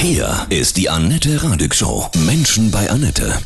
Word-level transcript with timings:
Hier 0.00 0.46
ist 0.48 0.76
die 0.76 0.88
Annette 0.88 1.42
Radig 1.42 1.74
Show. 1.74 2.06
Menschen 2.24 2.70
bei 2.70 2.88
Annette. 2.88 3.36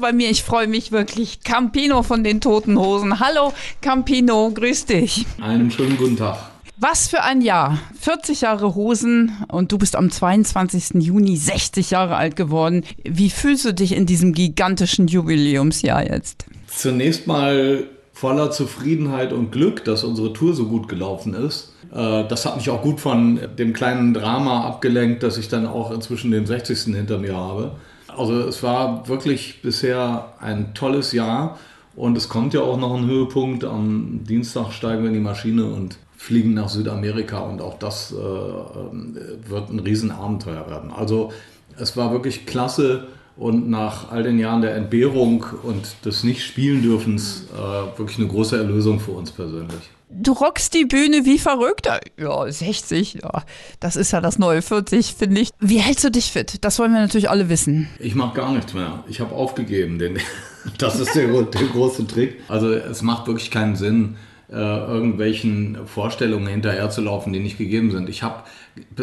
Bei 0.00 0.12
mir, 0.12 0.30
ich 0.30 0.44
freue 0.44 0.68
mich 0.68 0.92
wirklich. 0.92 1.40
Campino 1.42 2.04
von 2.04 2.22
den 2.22 2.40
Toten 2.40 2.78
Hosen. 2.78 3.18
Hallo 3.18 3.52
Campino, 3.80 4.52
grüß 4.52 4.86
dich. 4.86 5.26
Einen 5.40 5.72
schönen 5.72 5.96
guten 5.96 6.16
Tag. 6.16 6.38
Was 6.76 7.08
für 7.08 7.24
ein 7.24 7.40
Jahr. 7.40 7.80
40 8.00 8.42
Jahre 8.42 8.76
Hosen 8.76 9.44
und 9.48 9.72
du 9.72 9.78
bist 9.78 9.96
am 9.96 10.08
22. 10.08 11.02
Juni 11.02 11.36
60 11.36 11.90
Jahre 11.90 12.14
alt 12.14 12.36
geworden. 12.36 12.84
Wie 13.02 13.28
fühlst 13.28 13.64
du 13.64 13.74
dich 13.74 13.90
in 13.90 14.06
diesem 14.06 14.32
gigantischen 14.32 15.08
Jubiläumsjahr 15.08 16.08
jetzt? 16.08 16.46
Zunächst 16.68 17.26
mal 17.26 17.88
voller 18.18 18.50
Zufriedenheit 18.50 19.32
und 19.32 19.52
Glück, 19.52 19.84
dass 19.84 20.02
unsere 20.02 20.32
Tour 20.32 20.52
so 20.52 20.66
gut 20.66 20.88
gelaufen 20.88 21.34
ist. 21.34 21.72
Äh, 21.94 22.26
das 22.26 22.46
hat 22.46 22.56
mich 22.56 22.68
auch 22.68 22.82
gut 22.82 22.98
von 22.98 23.38
dem 23.56 23.72
kleinen 23.72 24.12
Drama 24.12 24.64
abgelenkt, 24.64 25.22
dass 25.22 25.38
ich 25.38 25.46
dann 25.46 25.66
auch 25.66 25.92
inzwischen 25.92 26.32
den 26.32 26.44
60. 26.44 26.96
hinter 26.96 27.18
mir 27.18 27.36
habe. 27.36 27.76
Also 28.08 28.40
es 28.40 28.64
war 28.64 29.06
wirklich 29.06 29.62
bisher 29.62 30.32
ein 30.40 30.74
tolles 30.74 31.12
Jahr 31.12 31.60
und 31.94 32.18
es 32.18 32.28
kommt 32.28 32.54
ja 32.54 32.62
auch 32.62 32.76
noch 32.76 32.96
ein 32.96 33.06
Höhepunkt. 33.06 33.62
Am 33.62 34.24
Dienstag 34.24 34.72
steigen 34.72 35.02
wir 35.02 35.08
in 35.10 35.14
die 35.14 35.20
Maschine 35.20 35.66
und 35.66 35.96
fliegen 36.16 36.54
nach 36.54 36.70
Südamerika 36.70 37.38
und 37.38 37.62
auch 37.62 37.78
das 37.78 38.10
äh, 38.10 38.16
wird 38.16 39.70
ein 39.70 39.78
Riesenabenteuer 39.78 40.68
werden. 40.68 40.90
Also 40.90 41.30
es 41.78 41.96
war 41.96 42.10
wirklich 42.10 42.46
klasse 42.46 43.06
und 43.38 43.70
nach 43.70 44.10
all 44.10 44.22
den 44.22 44.38
Jahren 44.38 44.62
der 44.62 44.74
Entbehrung 44.74 45.46
und 45.62 46.04
des 46.04 46.24
Nicht-Spielen-Dürfens 46.24 47.46
äh, 47.54 47.98
wirklich 47.98 48.18
eine 48.18 48.28
große 48.28 48.56
Erlösung 48.56 49.00
für 49.00 49.12
uns 49.12 49.30
persönlich. 49.30 49.90
Du 50.10 50.32
rockst 50.32 50.72
die 50.72 50.86
Bühne 50.86 51.26
wie 51.26 51.38
verrückt. 51.38 51.86
Ja, 52.18 52.50
60, 52.50 53.18
ja, 53.22 53.42
das 53.78 53.94
ist 53.96 54.10
ja 54.12 54.22
das 54.22 54.38
neue 54.38 54.62
40, 54.62 55.14
finde 55.14 55.42
ich. 55.42 55.50
Wie 55.60 55.78
hältst 55.78 56.02
du 56.02 56.10
dich 56.10 56.32
fit? 56.32 56.64
Das 56.64 56.78
wollen 56.78 56.92
wir 56.92 57.00
natürlich 57.00 57.28
alle 57.28 57.50
wissen. 57.50 57.88
Ich 57.98 58.14
mache 58.14 58.34
gar 58.34 58.52
nichts 58.52 58.72
mehr. 58.72 59.04
Ich 59.08 59.20
habe 59.20 59.34
aufgegeben, 59.34 59.98
denn 59.98 60.18
das 60.78 60.98
ist 60.98 61.14
der, 61.14 61.28
der 61.28 61.66
große 61.66 62.06
Trick. 62.06 62.42
Also 62.48 62.72
es 62.72 63.02
macht 63.02 63.26
wirklich 63.26 63.50
keinen 63.50 63.76
Sinn, 63.76 64.16
äh, 64.50 64.54
irgendwelchen 64.56 65.78
Vorstellungen 65.86 66.46
hinterherzulaufen, 66.46 67.32
die 67.32 67.40
nicht 67.40 67.58
gegeben 67.58 67.90
sind. 67.90 68.08
Ich 68.08 68.22
habe 68.22 68.44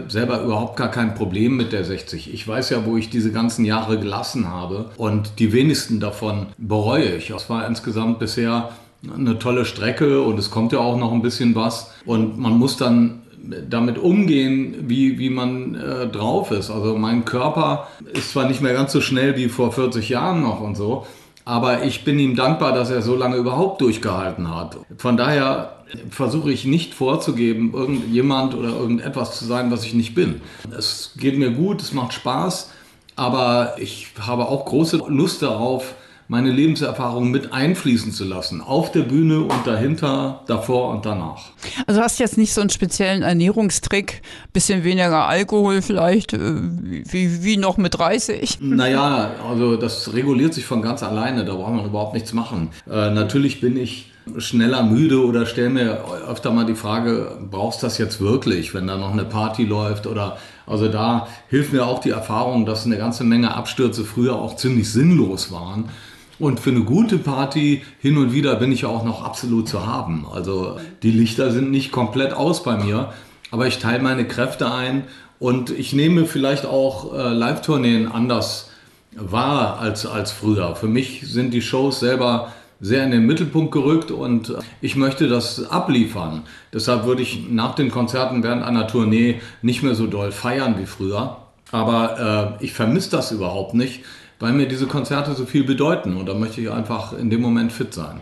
selber 0.08 0.42
überhaupt 0.42 0.78
gar 0.78 0.90
kein 0.90 1.16
Problem 1.16 1.58
mit 1.58 1.72
der 1.72 1.84
60. 1.84 2.34
Ich 2.34 2.48
weiß 2.48 2.70
ja, 2.72 2.86
wo 2.86 2.98
ich 2.98 3.10
diese 3.10 3.32
ganzen 3.32 3.66
Jahre 3.66 4.00
gelassen 4.00 4.50
habe 4.50 4.92
und 4.98 5.40
die 5.40 5.54
wenigsten 5.54 6.00
davon 6.00 6.48
bereue 6.58 7.16
ich. 7.16 7.30
Es 7.30 7.50
war 7.50 7.68
insgesamt 7.68 8.20
bisher 8.20 8.72
eine 9.14 9.38
tolle 9.38 9.66
Strecke 9.66 10.22
und 10.22 10.40
es 10.40 10.50
kommt 10.50 10.72
ja 10.72 10.80
auch 10.80 10.98
noch 10.98 11.12
ein 11.12 11.22
bisschen 11.22 11.54
was. 11.56 11.92
Und 12.06 12.40
man 12.40 12.58
muss 12.58 12.78
dann 12.78 13.22
damit 13.70 13.98
umgehen, 13.98 14.76
wie, 14.88 15.20
wie 15.20 15.30
man 15.30 15.76
äh, 15.76 16.08
drauf 16.08 16.52
ist. 16.52 16.72
Also 16.72 16.98
mein 16.98 17.26
Körper 17.26 17.88
ist 18.14 18.32
zwar 18.32 18.48
nicht 18.48 18.62
mehr 18.62 18.74
ganz 18.74 18.92
so 18.92 19.02
schnell 19.02 19.38
wie 19.38 19.50
vor 19.50 19.72
40 19.72 20.10
Jahren 20.10 20.42
noch 20.42 20.62
und 20.62 20.76
so, 20.76 21.06
aber 21.46 21.84
ich 21.84 22.04
bin 22.04 22.18
ihm 22.18 22.36
dankbar, 22.36 22.74
dass 22.74 22.90
er 22.90 23.04
so 23.04 23.16
lange 23.16 23.38
überhaupt 23.38 23.80
durchgehalten 23.82 24.54
hat. 24.54 24.78
Von 24.98 25.16
daher 25.16 25.76
versuche 26.10 26.52
ich 26.52 26.66
nicht 26.66 26.96
vorzugeben, 26.96 27.72
irgendjemand 27.74 28.56
oder 28.56 28.70
irgendetwas 28.70 29.38
zu 29.38 29.46
sein, 29.46 29.72
was 29.72 29.86
ich 29.86 29.94
nicht 29.94 30.16
bin. 30.16 30.42
Es 30.76 31.14
geht 31.18 31.38
mir 31.38 31.52
gut, 31.52 31.82
es 31.82 31.94
macht 31.94 32.14
Spaß, 32.14 32.72
aber 33.16 33.76
ich 33.78 34.08
habe 34.20 34.48
auch 34.48 34.66
große 34.66 34.98
Lust 35.08 35.44
darauf, 35.44 35.94
meine 36.28 36.52
Lebenserfahrung 36.52 37.30
mit 37.30 37.54
einfließen 37.54 38.12
zu 38.12 38.24
lassen. 38.24 38.62
Auf 38.62 38.92
der 38.92 39.02
Bühne 39.02 39.42
und 39.42 39.66
dahinter, 39.66 40.42
davor 40.48 40.92
und 40.92 41.06
danach. 41.06 41.52
Also 41.86 42.02
hast 42.02 42.20
jetzt 42.20 42.38
nicht 42.38 42.54
so 42.54 42.62
einen 42.62 42.70
speziellen 42.70 43.22
Ernährungstrick, 43.22 44.22
bisschen 44.52 44.84
weniger 44.84 45.28
Alkohol 45.28 45.82
vielleicht, 45.82 46.34
äh, 46.34 46.40
wie, 46.40 47.44
wie 47.44 47.58
noch 47.58 47.78
mit 47.78 47.98
30? 47.98 48.60
Naja, 48.76 49.32
also 49.48 49.78
das 49.78 50.14
reguliert 50.14 50.54
sich 50.54 50.66
von 50.66 50.82
ganz 50.82 51.02
alleine, 51.02 51.46
da 51.46 51.54
braucht 51.54 51.74
man 51.74 51.86
überhaupt 51.86 52.14
nichts 52.14 52.34
machen. 52.34 52.70
Äh, 52.90 53.12
natürlich 53.12 53.62
bin 53.62 53.78
ich 53.78 54.12
schneller 54.38 54.84
müde 54.84 55.24
oder 55.24 55.46
stelle 55.46 55.70
mir 55.70 56.04
öfter 56.28 56.52
mal 56.52 56.66
die 56.66 56.76
Frage, 56.76 57.38
brauchst 57.50 57.82
du 57.82 57.88
das 57.88 57.98
jetzt 57.98 58.20
wirklich, 58.20 58.74
wenn 58.74 58.88
da 58.88 58.98
noch 58.98 59.12
eine 59.12 59.24
Party 59.24 59.64
läuft 59.64 60.08
oder 60.08 60.38
also 60.66 60.88
da 60.88 61.28
hilft 61.48 61.74
mir 61.74 61.86
auch 61.86 62.00
die 62.00 62.10
Erfahrung, 62.10 62.66
dass 62.66 62.86
eine 62.86 62.98
ganze 62.98 63.24
Menge 63.24 63.54
Abstürze 63.54 64.04
früher 64.04 64.36
auch 64.36 64.56
ziemlich 64.56 64.92
sinnlos 64.92 65.52
waren. 65.52 65.90
Und 66.38 66.60
für 66.60 66.72
eine 66.72 66.82
gute 66.82 67.18
Party 67.18 67.84
hin 68.00 68.18
und 68.18 68.34
wieder 68.34 68.56
bin 68.56 68.72
ich 68.72 68.86
auch 68.86 69.06
noch 69.06 69.24
absolut 69.24 69.70
zu 69.70 69.86
haben. 69.86 70.26
Also 70.32 70.78
die 71.02 71.12
Lichter 71.12 71.52
sind 71.52 71.72
nicht 71.72 71.92
komplett 71.92 72.34
aus 72.34 72.64
bei 72.64 72.78
mir, 72.78 73.14
aber 73.52 73.68
ich 73.68 73.80
teile 73.80 74.04
meine 74.04 74.28
Kräfte 74.28 74.72
ein 74.72 75.06
und 75.40 75.70
ich 75.70 75.94
nehme 75.94 76.26
vielleicht 76.26 76.66
auch 76.66 77.14
äh, 77.14 77.34
Live-Tourneen 77.34 78.12
anders 78.12 78.70
wahr 79.16 79.80
als, 79.80 80.06
als 80.06 80.32
früher. 80.32 80.76
Für 80.76 80.88
mich 80.88 81.22
sind 81.26 81.54
die 81.54 81.62
Shows 81.62 82.00
selber 82.00 82.52
sehr 82.82 83.06
in 83.06 83.12
den 83.12 83.26
Mittelpunkt 83.26 83.72
gerückt 83.72 84.12
und 84.12 84.54
ich 84.82 84.98
möchte 84.98 85.30
das 85.30 85.70
abliefern. 85.70 86.44
Deshalb 86.74 87.06
würde 87.06 87.22
ich 87.22 87.50
nach 87.50 87.76
den 87.76 87.90
Konzerten 87.90 88.44
während 88.44 88.64
einer 88.64 88.88
Tournee 88.88 89.40
nicht 89.62 89.82
mehr 89.82 89.96
so 89.96 90.08
doll 90.08 90.34
feiern 90.34 90.76
wie 90.78 90.86
früher. 90.86 91.38
Aber 91.72 92.58
äh, 92.60 92.64
ich 92.64 92.74
vermisse 92.74 93.12
das 93.12 93.32
überhaupt 93.32 93.74
nicht 93.74 94.04
weil 94.40 94.54
mir 94.54 94.68
diese 94.68 94.88
Konzerte 94.88 95.34
so 95.34 95.46
viel 95.46 95.64
bedeuten 95.64 96.18
und 96.18 96.28
da 96.28 96.34
möchte 96.34 96.62
ich 96.62 96.70
einfach 96.70 97.14
in 97.14 97.30
dem 97.30 97.42
Moment 97.42 97.72
fit 97.72 97.94
sein. 97.94 98.22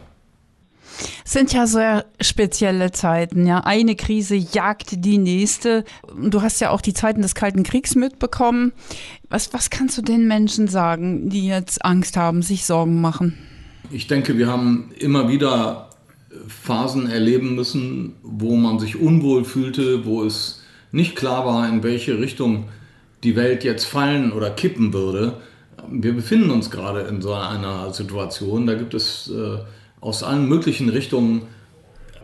Sind 1.25 1.53
ja 1.53 1.65
sehr 1.65 2.05
spezielle 2.21 2.91
Zeiten, 2.91 3.47
ja. 3.47 3.61
Eine 3.61 3.95
Krise 3.95 4.35
jagt 4.35 5.05
die 5.05 5.17
nächste. 5.17 5.85
Du 6.15 6.41
hast 6.41 6.61
ja 6.61 6.69
auch 6.69 6.81
die 6.81 6.93
Zeiten 6.93 7.21
des 7.21 7.33
Kalten 7.33 7.63
Kriegs 7.63 7.95
mitbekommen. 7.95 8.73
Was, 9.29 9.53
was 9.53 9.69
kannst 9.69 9.97
du 9.97 10.01
den 10.01 10.27
Menschen 10.27 10.67
sagen, 10.67 11.29
die 11.29 11.47
jetzt 11.47 11.83
Angst 11.83 12.15
haben, 12.15 12.43
sich 12.43 12.65
Sorgen 12.65 13.01
machen? 13.01 13.37
Ich 13.89 14.07
denke, 14.07 14.37
wir 14.37 14.47
haben 14.47 14.91
immer 14.99 15.29
wieder 15.29 15.89
Phasen 16.47 17.09
erleben 17.09 17.55
müssen, 17.55 18.13
wo 18.21 18.55
man 18.55 18.79
sich 18.79 18.99
unwohl 18.99 19.45
fühlte, 19.45 20.05
wo 20.05 20.23
es 20.23 20.61
nicht 20.91 21.15
klar 21.15 21.45
war, 21.45 21.67
in 21.67 21.83
welche 21.83 22.19
Richtung 22.19 22.65
die 23.23 23.35
Welt 23.35 23.63
jetzt 23.63 23.85
fallen 23.85 24.31
oder 24.31 24.49
kippen 24.51 24.93
würde 24.93 25.41
wir 25.89 26.13
befinden 26.13 26.51
uns 26.51 26.71
gerade 26.71 27.01
in 27.01 27.21
so 27.21 27.33
einer 27.33 27.93
Situation. 27.93 28.67
Da 28.67 28.75
gibt 28.75 28.93
es 28.93 29.29
äh, 29.29 29.59
aus 30.01 30.23
allen 30.23 30.47
möglichen 30.47 30.89
Richtungen 30.89 31.43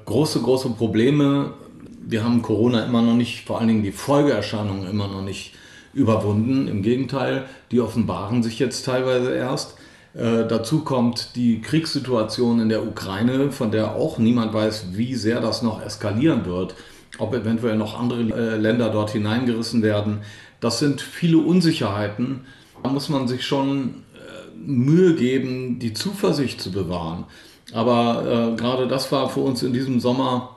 große, 0.05 0.41
große 0.41 0.69
Probleme. 0.71 1.53
Wir 2.01 2.23
haben 2.23 2.41
Corona 2.41 2.85
immer 2.85 3.01
noch 3.01 3.15
nicht, 3.15 3.45
vor 3.45 3.59
allen 3.59 3.67
Dingen 3.67 3.83
die 3.83 3.91
Folgeerscheinungen 3.91 4.89
immer 4.89 5.07
noch 5.07 5.21
nicht 5.21 5.53
überwunden. 5.93 6.67
Im 6.67 6.81
Gegenteil, 6.81 7.45
die 7.71 7.81
offenbaren 7.81 8.43
sich 8.43 8.59
jetzt 8.59 8.85
teilweise 8.85 9.33
erst. 9.33 9.75
Äh, 10.13 10.47
dazu 10.47 10.83
kommt 10.83 11.35
die 11.35 11.61
Kriegssituation 11.61 12.59
in 12.59 12.69
der 12.69 12.85
Ukraine, 12.85 13.51
von 13.51 13.71
der 13.71 13.95
auch 13.95 14.17
niemand 14.17 14.53
weiß, 14.53 14.87
wie 14.93 15.15
sehr 15.15 15.39
das 15.39 15.61
noch 15.61 15.83
eskalieren 15.83 16.45
wird, 16.45 16.75
ob 17.19 17.33
eventuell 17.33 17.77
noch 17.77 17.99
andere 17.99 18.21
äh, 18.21 18.55
Länder 18.57 18.89
dort 18.89 19.11
hineingerissen 19.11 19.83
werden. 19.83 20.21
Das 20.59 20.79
sind 20.79 21.01
viele 21.01 21.37
Unsicherheiten, 21.37 22.41
da 22.83 22.89
muss 22.89 23.09
man 23.09 23.27
sich 23.27 23.45
schon 23.45 24.03
äh, 24.13 24.57
Mühe 24.57 25.15
geben, 25.15 25.79
die 25.79 25.93
Zuversicht 25.93 26.61
zu 26.61 26.71
bewahren. 26.71 27.25
Aber 27.73 28.53
äh, 28.53 28.55
gerade 28.55 28.87
das 28.87 29.11
war 29.11 29.29
für 29.29 29.41
uns 29.41 29.63
in 29.63 29.73
diesem 29.73 29.99
Sommer 29.99 30.55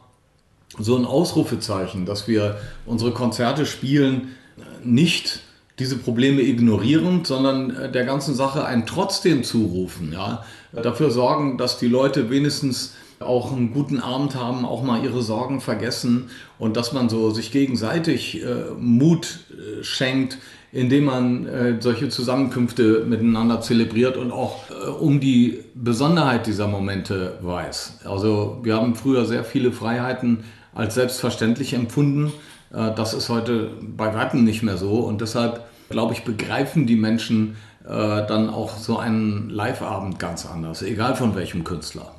so 0.79 0.97
ein 0.97 1.05
Ausrufezeichen, 1.05 2.07
dass 2.07 2.29
wir 2.29 2.59
unsere 2.87 3.13
Konzerte 3.13 3.67
spielen, 3.67 4.31
äh, 4.57 4.87
nicht 4.87 5.41
diese 5.79 5.97
Probleme 5.97 6.43
ignorieren, 6.43 7.25
sondern 7.25 7.71
äh, 7.71 7.91
der 7.91 8.05
ganzen 8.05 8.35
Sache 8.35 8.65
einen 8.65 8.87
trotzdem 8.87 9.45
zurufen. 9.45 10.13
Ja? 10.13 10.45
Dafür 10.73 11.11
sorgen, 11.11 11.59
dass 11.59 11.79
die 11.79 11.89
Leute 11.89 12.31
wenigstens 12.31 12.95
auch 13.21 13.53
einen 13.53 13.73
guten 13.73 14.01
Abend 14.01 14.35
haben, 14.35 14.65
auch 14.65 14.83
mal 14.83 15.05
ihre 15.05 15.23
Sorgen 15.23 15.61
vergessen 15.61 16.31
und 16.59 16.77
dass 16.77 16.93
man 16.93 17.09
so 17.09 17.31
sich 17.31 17.53
gegenseitig 17.53 18.43
äh, 18.43 18.71
Mut 18.79 19.41
äh, 19.51 19.85
schenkt, 19.85 20.39
indem 20.73 21.05
man 21.05 21.47
äh, 21.47 21.77
solche 21.81 22.09
Zusammenkünfte 22.09 23.05
miteinander 23.07 23.61
zelebriert 23.61 24.17
und 24.17 24.33
auch 24.33 24.71
äh, 24.71 24.89
um 24.89 25.21
die 25.21 25.61
Besonderheit 25.75 26.47
dieser 26.47 26.67
Momente 26.67 27.39
weiß. 27.43 28.01
Also 28.05 28.59
wir 28.63 28.75
haben 28.75 28.95
früher 28.95 29.27
sehr 29.27 29.45
viele 29.45 29.71
Freiheiten 29.71 30.45
als 30.75 30.95
selbstverständlich 30.95 31.75
empfunden. 31.75 32.33
Äh, 32.73 32.95
das 32.95 33.13
ist 33.13 33.29
heute 33.29 33.71
bei 33.97 34.15
weitem 34.15 34.45
nicht 34.45 34.63
mehr 34.63 34.79
so 34.79 35.01
und 35.01 35.21
deshalb 35.21 35.67
glaube 35.93 36.15
ich, 36.15 36.25
begreifen 36.25 36.87
die 36.87 36.97
Menschen 36.97 37.57
äh, 37.85 38.27
dann 38.27 38.51
auch 38.51 38.77
so 38.79 38.99
einen 38.99 39.51
Live-Abend 39.51 40.19
ganz 40.19 40.47
anders, 40.47 40.83
egal 40.83 41.15
von 41.15 41.37
welchem 41.37 41.65
Künstler 41.65 42.15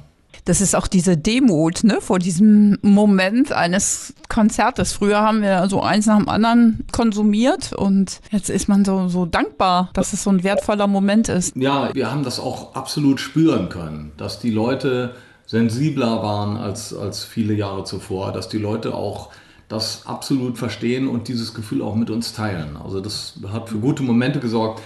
das 0.45 0.61
ist 0.61 0.75
auch 0.75 0.87
diese 0.87 1.17
Demut 1.17 1.83
ne, 1.83 1.99
vor 2.01 2.19
diesem 2.19 2.77
Moment 2.81 3.51
eines 3.51 4.13
Konzertes. 4.29 4.93
Früher 4.93 5.21
haben 5.21 5.41
wir 5.41 5.67
so 5.69 5.81
eins 5.81 6.05
nach 6.05 6.17
dem 6.17 6.29
anderen 6.29 6.85
konsumiert 6.91 7.73
und 7.73 8.19
jetzt 8.31 8.49
ist 8.49 8.67
man 8.67 8.83
so, 8.83 9.07
so 9.07 9.25
dankbar, 9.25 9.89
dass 9.93 10.13
es 10.13 10.23
so 10.23 10.29
ein 10.29 10.43
wertvoller 10.43 10.87
Moment 10.87 11.29
ist. 11.29 11.55
Ja, 11.55 11.93
wir 11.93 12.11
haben 12.11 12.23
das 12.23 12.39
auch 12.39 12.75
absolut 12.75 13.19
spüren 13.19 13.69
können, 13.69 14.11
dass 14.17 14.39
die 14.39 14.51
Leute 14.51 15.15
sensibler 15.45 16.23
waren 16.23 16.57
als, 16.57 16.93
als 16.93 17.23
viele 17.23 17.53
Jahre 17.53 17.83
zuvor, 17.83 18.31
dass 18.31 18.49
die 18.49 18.57
Leute 18.57 18.93
auch 18.95 19.29
das 19.69 20.05
absolut 20.05 20.57
verstehen 20.57 21.07
und 21.07 21.27
dieses 21.27 21.53
Gefühl 21.53 21.81
auch 21.81 21.95
mit 21.95 22.09
uns 22.09 22.33
teilen. 22.33 22.77
Also 22.83 22.99
das 22.99 23.39
hat 23.51 23.69
für 23.69 23.77
gute 23.77 24.03
Momente 24.03 24.39
gesorgt. 24.39 24.81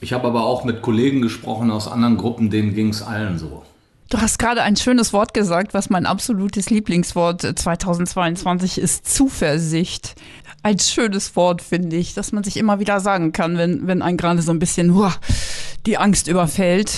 Ich 0.00 0.12
habe 0.12 0.28
aber 0.28 0.44
auch 0.44 0.64
mit 0.64 0.82
Kollegen 0.82 1.22
gesprochen 1.22 1.70
aus 1.70 1.88
anderen 1.88 2.16
Gruppen, 2.16 2.50
denen 2.50 2.74
ging 2.74 2.90
es 2.90 3.02
allen 3.02 3.38
so. 3.38 3.62
Du 4.10 4.16
hast 4.18 4.38
gerade 4.38 4.62
ein 4.62 4.76
schönes 4.76 5.12
Wort 5.12 5.34
gesagt, 5.34 5.74
was 5.74 5.90
mein 5.90 6.06
absolutes 6.06 6.70
Lieblingswort 6.70 7.42
2022 7.42 8.78
ist, 8.78 9.06
Zuversicht. 9.06 10.14
Ein 10.62 10.78
schönes 10.78 11.36
Wort, 11.36 11.60
finde 11.60 11.96
ich, 11.96 12.14
dass 12.14 12.32
man 12.32 12.42
sich 12.42 12.56
immer 12.56 12.80
wieder 12.80 13.00
sagen 13.00 13.32
kann, 13.32 13.58
wenn, 13.58 13.86
wenn 13.86 14.00
ein 14.00 14.16
gerade 14.16 14.40
so 14.40 14.50
ein 14.50 14.58
bisschen 14.58 14.94
huah, 14.94 15.14
die 15.84 15.98
Angst 15.98 16.26
überfällt. 16.26 16.90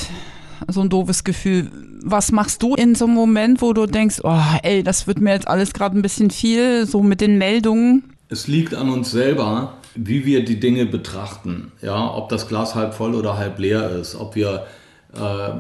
So 0.69 0.83
ein 0.83 0.89
doofes 0.89 1.25
Gefühl. 1.25 1.73
Was 2.01 2.31
machst 2.31 2.63
du 2.63 2.77
in 2.77 2.95
so 2.95 3.07
einem 3.07 3.15
Moment, 3.15 3.61
wo 3.61 3.73
du 3.73 3.87
denkst, 3.87 4.21
oh, 4.23 4.41
ey, 4.63 4.85
das 4.85 5.09
wird 5.09 5.21
mir 5.21 5.33
jetzt 5.33 5.49
alles 5.49 5.73
gerade 5.73 5.99
ein 5.99 6.03
bisschen 6.03 6.31
viel, 6.31 6.87
so 6.87 7.03
mit 7.03 7.21
den 7.21 7.39
Meldungen? 7.39 8.05
Es 8.29 8.47
liegt 8.47 8.73
an 8.73 8.89
uns 8.89 9.11
selber, 9.11 9.75
wie 9.97 10.25
wir 10.25 10.45
die 10.45 10.61
Dinge 10.61 10.87
betrachten. 10.87 11.73
Ja, 11.83 12.15
ob 12.15 12.29
das 12.29 12.47
Glas 12.47 12.77
halb 12.77 12.95
voll 12.95 13.17
oder 13.17 13.37
halb 13.37 13.59
leer 13.59 13.91
ist, 13.91 14.15
ob 14.15 14.37
wir 14.37 14.67
äh, 15.13 15.51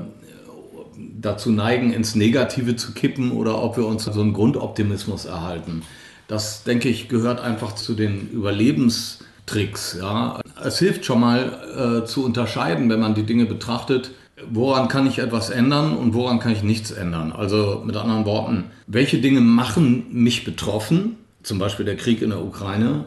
dazu 1.21 1.51
neigen, 1.51 1.93
ins 1.93 2.15
Negative 2.15 2.77
zu 2.77 2.93
kippen 2.93 3.33
oder 3.33 3.63
ob 3.63 3.77
wir 3.77 3.87
uns 3.87 4.05
so 4.05 4.21
einen 4.21 4.33
Grundoptimismus 4.33 5.25
erhalten. 5.25 5.83
Das, 6.29 6.63
denke 6.63 6.89
ich, 6.89 7.09
gehört 7.09 7.41
einfach 7.41 7.75
zu 7.75 7.95
den 7.95 8.29
Überlebenstricks. 8.31 9.97
Ja. 10.01 10.41
Es 10.63 10.79
hilft 10.79 11.05
schon 11.05 11.21
mal 11.21 12.03
äh, 12.03 12.07
zu 12.07 12.25
unterscheiden, 12.25 12.89
wenn 12.89 13.01
man 13.01 13.15
die 13.15 13.25
Dinge 13.25 13.47
betrachtet, 13.47 14.13
woran 14.49 14.89
kann 14.89 15.07
ich 15.07 15.19
etwas 15.19 15.51
ändern 15.51 15.97
und 15.97 16.15
woran 16.15 16.39
kann 16.39 16.53
ich 16.53 16.63
nichts 16.63 16.91
ändern. 16.91 17.33
Also 17.33 17.83
mit 17.85 17.97
anderen 17.97 18.25
Worten, 18.25 18.65
welche 18.87 19.19
Dinge 19.19 19.41
machen 19.41 20.07
mich 20.11 20.45
betroffen, 20.45 21.17
zum 21.43 21.59
Beispiel 21.59 21.85
der 21.85 21.97
Krieg 21.97 22.23
in 22.23 22.31
der 22.31 22.43
Ukraine, 22.43 23.07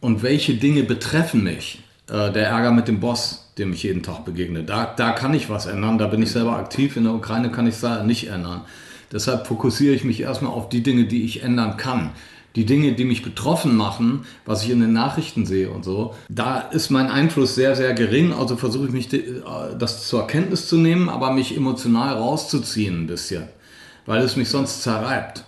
und 0.00 0.22
welche 0.22 0.54
Dinge 0.54 0.82
betreffen 0.82 1.44
mich. 1.44 1.80
Äh, 2.12 2.30
der 2.30 2.48
Ärger 2.48 2.72
mit 2.72 2.88
dem 2.88 3.00
Boss, 3.00 3.46
dem 3.56 3.72
ich 3.72 3.82
jeden 3.84 4.02
Tag 4.02 4.26
begegne. 4.26 4.62
Da, 4.62 4.92
da 4.96 5.12
kann 5.12 5.32
ich 5.32 5.48
was 5.48 5.64
ändern, 5.64 5.96
da 5.96 6.08
bin 6.08 6.22
ich 6.22 6.30
selber 6.30 6.56
aktiv. 6.56 6.96
In 6.96 7.04
der 7.04 7.14
Ukraine 7.14 7.50
kann 7.50 7.66
ich 7.66 7.82
es 7.82 8.04
nicht 8.04 8.28
ändern. 8.28 8.62
Deshalb 9.10 9.46
fokussiere 9.46 9.94
ich 9.94 10.04
mich 10.04 10.20
erstmal 10.20 10.52
auf 10.52 10.68
die 10.68 10.82
Dinge, 10.82 11.04
die 11.04 11.24
ich 11.24 11.42
ändern 11.42 11.78
kann. 11.78 12.10
Die 12.54 12.66
Dinge, 12.66 12.92
die 12.92 13.06
mich 13.06 13.22
betroffen 13.22 13.76
machen, 13.76 14.26
was 14.44 14.62
ich 14.62 14.70
in 14.70 14.80
den 14.80 14.92
Nachrichten 14.92 15.46
sehe 15.46 15.70
und 15.70 15.86
so, 15.86 16.14
da 16.28 16.60
ist 16.60 16.90
mein 16.90 17.10
Einfluss 17.10 17.54
sehr, 17.54 17.76
sehr 17.76 17.94
gering. 17.94 18.34
Also 18.34 18.58
versuche 18.58 18.86
ich 18.86 18.92
mich 18.92 19.10
äh, 19.14 19.22
das 19.78 20.06
zur 20.06 20.26
Kenntnis 20.26 20.68
zu 20.68 20.76
nehmen, 20.76 21.08
aber 21.08 21.32
mich 21.32 21.56
emotional 21.56 22.14
rauszuziehen 22.14 23.04
ein 23.04 23.06
bisschen, 23.06 23.44
weil 24.04 24.20
es 24.20 24.36
mich 24.36 24.50
sonst 24.50 24.82
zerreibt. 24.82 25.44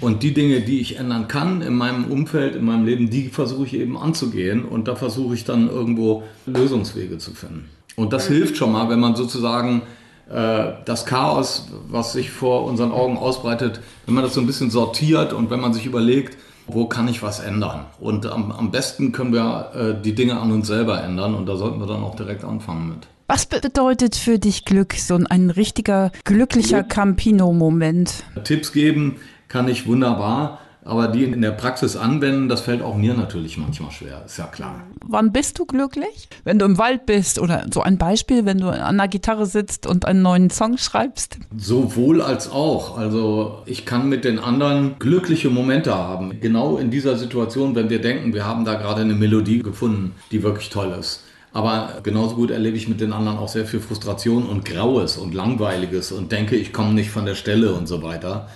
Und 0.00 0.22
die 0.22 0.34
Dinge, 0.34 0.60
die 0.60 0.80
ich 0.80 0.98
ändern 0.98 1.26
kann 1.26 1.62
in 1.62 1.74
meinem 1.74 2.04
Umfeld, 2.04 2.54
in 2.54 2.64
meinem 2.64 2.84
Leben, 2.84 3.08
die 3.08 3.28
versuche 3.28 3.64
ich 3.64 3.74
eben 3.74 3.96
anzugehen 3.96 4.64
und 4.64 4.88
da 4.88 4.94
versuche 4.94 5.34
ich 5.34 5.44
dann 5.44 5.70
irgendwo 5.70 6.24
Lösungswege 6.44 7.18
zu 7.18 7.32
finden. 7.32 7.70
Und 7.96 8.12
das 8.12 8.28
hilft 8.28 8.58
schon 8.58 8.72
mal, 8.72 8.90
wenn 8.90 9.00
man 9.00 9.16
sozusagen 9.16 9.82
äh, 10.28 10.72
das 10.84 11.06
Chaos, 11.06 11.68
was 11.88 12.12
sich 12.12 12.30
vor 12.30 12.64
unseren 12.64 12.92
Augen 12.92 13.16
ausbreitet, 13.16 13.80
wenn 14.04 14.14
man 14.14 14.22
das 14.22 14.34
so 14.34 14.40
ein 14.40 14.46
bisschen 14.46 14.70
sortiert 14.70 15.32
und 15.32 15.50
wenn 15.50 15.60
man 15.60 15.72
sich 15.72 15.86
überlegt, 15.86 16.36
wo 16.66 16.86
kann 16.86 17.08
ich 17.08 17.22
was 17.22 17.40
ändern? 17.40 17.86
Und 18.00 18.26
am, 18.26 18.52
am 18.52 18.70
besten 18.70 19.12
können 19.12 19.32
wir 19.32 19.70
äh, 19.74 20.02
die 20.02 20.14
Dinge 20.14 20.38
an 20.38 20.52
uns 20.52 20.66
selber 20.66 21.02
ändern 21.02 21.34
und 21.34 21.46
da 21.46 21.56
sollten 21.56 21.78
wir 21.78 21.86
dann 21.86 22.02
auch 22.02 22.16
direkt 22.16 22.44
anfangen 22.44 22.88
mit. 22.88 22.98
Was 23.28 23.46
bedeutet 23.46 24.14
für 24.14 24.38
dich 24.38 24.64
Glück, 24.64 24.94
so 24.94 25.18
ein 25.28 25.50
richtiger 25.50 26.12
glücklicher 26.24 26.84
Campino-Moment? 26.84 28.24
Tipps 28.44 28.72
geben, 28.72 29.16
kann 29.48 29.68
ich 29.68 29.86
wunderbar. 29.86 30.60
Aber 30.86 31.08
die 31.08 31.24
in 31.24 31.42
der 31.42 31.50
Praxis 31.50 31.96
anwenden, 31.96 32.48
das 32.48 32.60
fällt 32.60 32.80
auch 32.80 32.96
mir 32.96 33.14
natürlich 33.14 33.58
manchmal 33.58 33.90
schwer, 33.90 34.22
ist 34.24 34.38
ja 34.38 34.46
klar. 34.46 34.84
Wann 35.04 35.32
bist 35.32 35.58
du 35.58 35.66
glücklich? 35.66 36.28
Wenn 36.44 36.60
du 36.60 36.64
im 36.64 36.78
Wald 36.78 37.06
bist 37.06 37.40
oder 37.40 37.66
so 37.72 37.82
ein 37.82 37.98
Beispiel, 37.98 38.44
wenn 38.44 38.58
du 38.58 38.68
an 38.68 38.96
der 38.96 39.08
Gitarre 39.08 39.46
sitzt 39.46 39.88
und 39.88 40.04
einen 40.04 40.22
neuen 40.22 40.48
Song 40.48 40.78
schreibst? 40.78 41.38
Sowohl 41.56 42.22
als 42.22 42.52
auch. 42.52 42.96
Also 42.96 43.62
ich 43.66 43.84
kann 43.84 44.08
mit 44.08 44.24
den 44.24 44.38
anderen 44.38 44.94
glückliche 45.00 45.50
Momente 45.50 45.92
haben. 45.92 46.40
Genau 46.40 46.76
in 46.76 46.92
dieser 46.92 47.16
Situation, 47.16 47.74
wenn 47.74 47.90
wir 47.90 48.00
denken, 48.00 48.32
wir 48.32 48.46
haben 48.46 48.64
da 48.64 48.74
gerade 48.74 49.00
eine 49.00 49.14
Melodie 49.14 49.64
gefunden, 49.64 50.14
die 50.30 50.44
wirklich 50.44 50.70
toll 50.70 50.94
ist. 50.98 51.24
Aber 51.52 51.94
genauso 52.04 52.36
gut 52.36 52.52
erlebe 52.52 52.76
ich 52.76 52.86
mit 52.86 53.00
den 53.00 53.12
anderen 53.12 53.38
auch 53.38 53.48
sehr 53.48 53.66
viel 53.66 53.80
Frustration 53.80 54.46
und 54.46 54.64
Graues 54.64 55.16
und 55.16 55.34
Langweiliges 55.34 56.12
und 56.12 56.30
denke, 56.30 56.54
ich 56.54 56.72
komme 56.72 56.92
nicht 56.92 57.10
von 57.10 57.26
der 57.26 57.34
Stelle 57.34 57.72
und 57.72 57.88
so 57.88 58.04
weiter. 58.04 58.48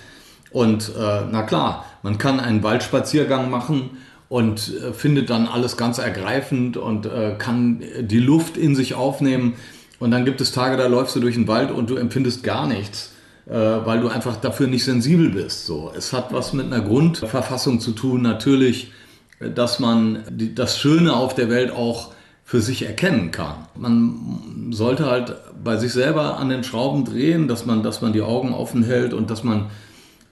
Und 0.50 0.88
äh, 0.88 1.20
na 1.30 1.42
klar, 1.42 1.84
man 2.02 2.18
kann 2.18 2.40
einen 2.40 2.62
Waldspaziergang 2.62 3.50
machen 3.50 3.90
und 4.28 4.72
äh, 4.74 4.92
findet 4.92 5.30
dann 5.30 5.46
alles 5.46 5.76
ganz 5.76 5.98
ergreifend 5.98 6.76
und 6.76 7.06
äh, 7.06 7.34
kann 7.38 7.82
die 8.00 8.20
Luft 8.20 8.56
in 8.56 8.74
sich 8.74 8.94
aufnehmen. 8.94 9.54
Und 9.98 10.12
dann 10.12 10.24
gibt 10.24 10.40
es 10.40 10.52
Tage, 10.52 10.76
da 10.76 10.86
läufst 10.86 11.14
du 11.16 11.20
durch 11.20 11.34
den 11.34 11.46
Wald 11.46 11.70
und 11.70 11.90
du 11.90 11.96
empfindest 11.96 12.42
gar 12.42 12.66
nichts, 12.66 13.12
äh, 13.46 13.52
weil 13.52 14.00
du 14.00 14.08
einfach 14.08 14.36
dafür 14.36 14.66
nicht 14.66 14.84
sensibel 14.84 15.30
bist. 15.30 15.66
So, 15.66 15.92
es 15.96 16.12
hat 16.12 16.32
was 16.32 16.52
mit 16.52 16.66
einer 16.66 16.80
Grundverfassung 16.80 17.80
zu 17.80 17.92
tun, 17.92 18.22
natürlich, 18.22 18.92
dass 19.40 19.78
man 19.78 20.24
die, 20.30 20.54
das 20.54 20.78
Schöne 20.78 21.14
auf 21.14 21.34
der 21.34 21.48
Welt 21.50 21.70
auch 21.70 22.12
für 22.44 22.60
sich 22.60 22.84
erkennen 22.84 23.30
kann. 23.30 23.66
Man 23.76 24.70
sollte 24.72 25.06
halt 25.06 25.36
bei 25.62 25.76
sich 25.76 25.92
selber 25.92 26.38
an 26.38 26.48
den 26.48 26.64
Schrauben 26.64 27.04
drehen, 27.04 27.46
dass 27.46 27.64
man, 27.64 27.82
dass 27.82 28.00
man 28.00 28.12
die 28.12 28.22
Augen 28.22 28.52
offen 28.52 28.82
hält 28.82 29.14
und 29.14 29.30
dass 29.30 29.44
man 29.44 29.70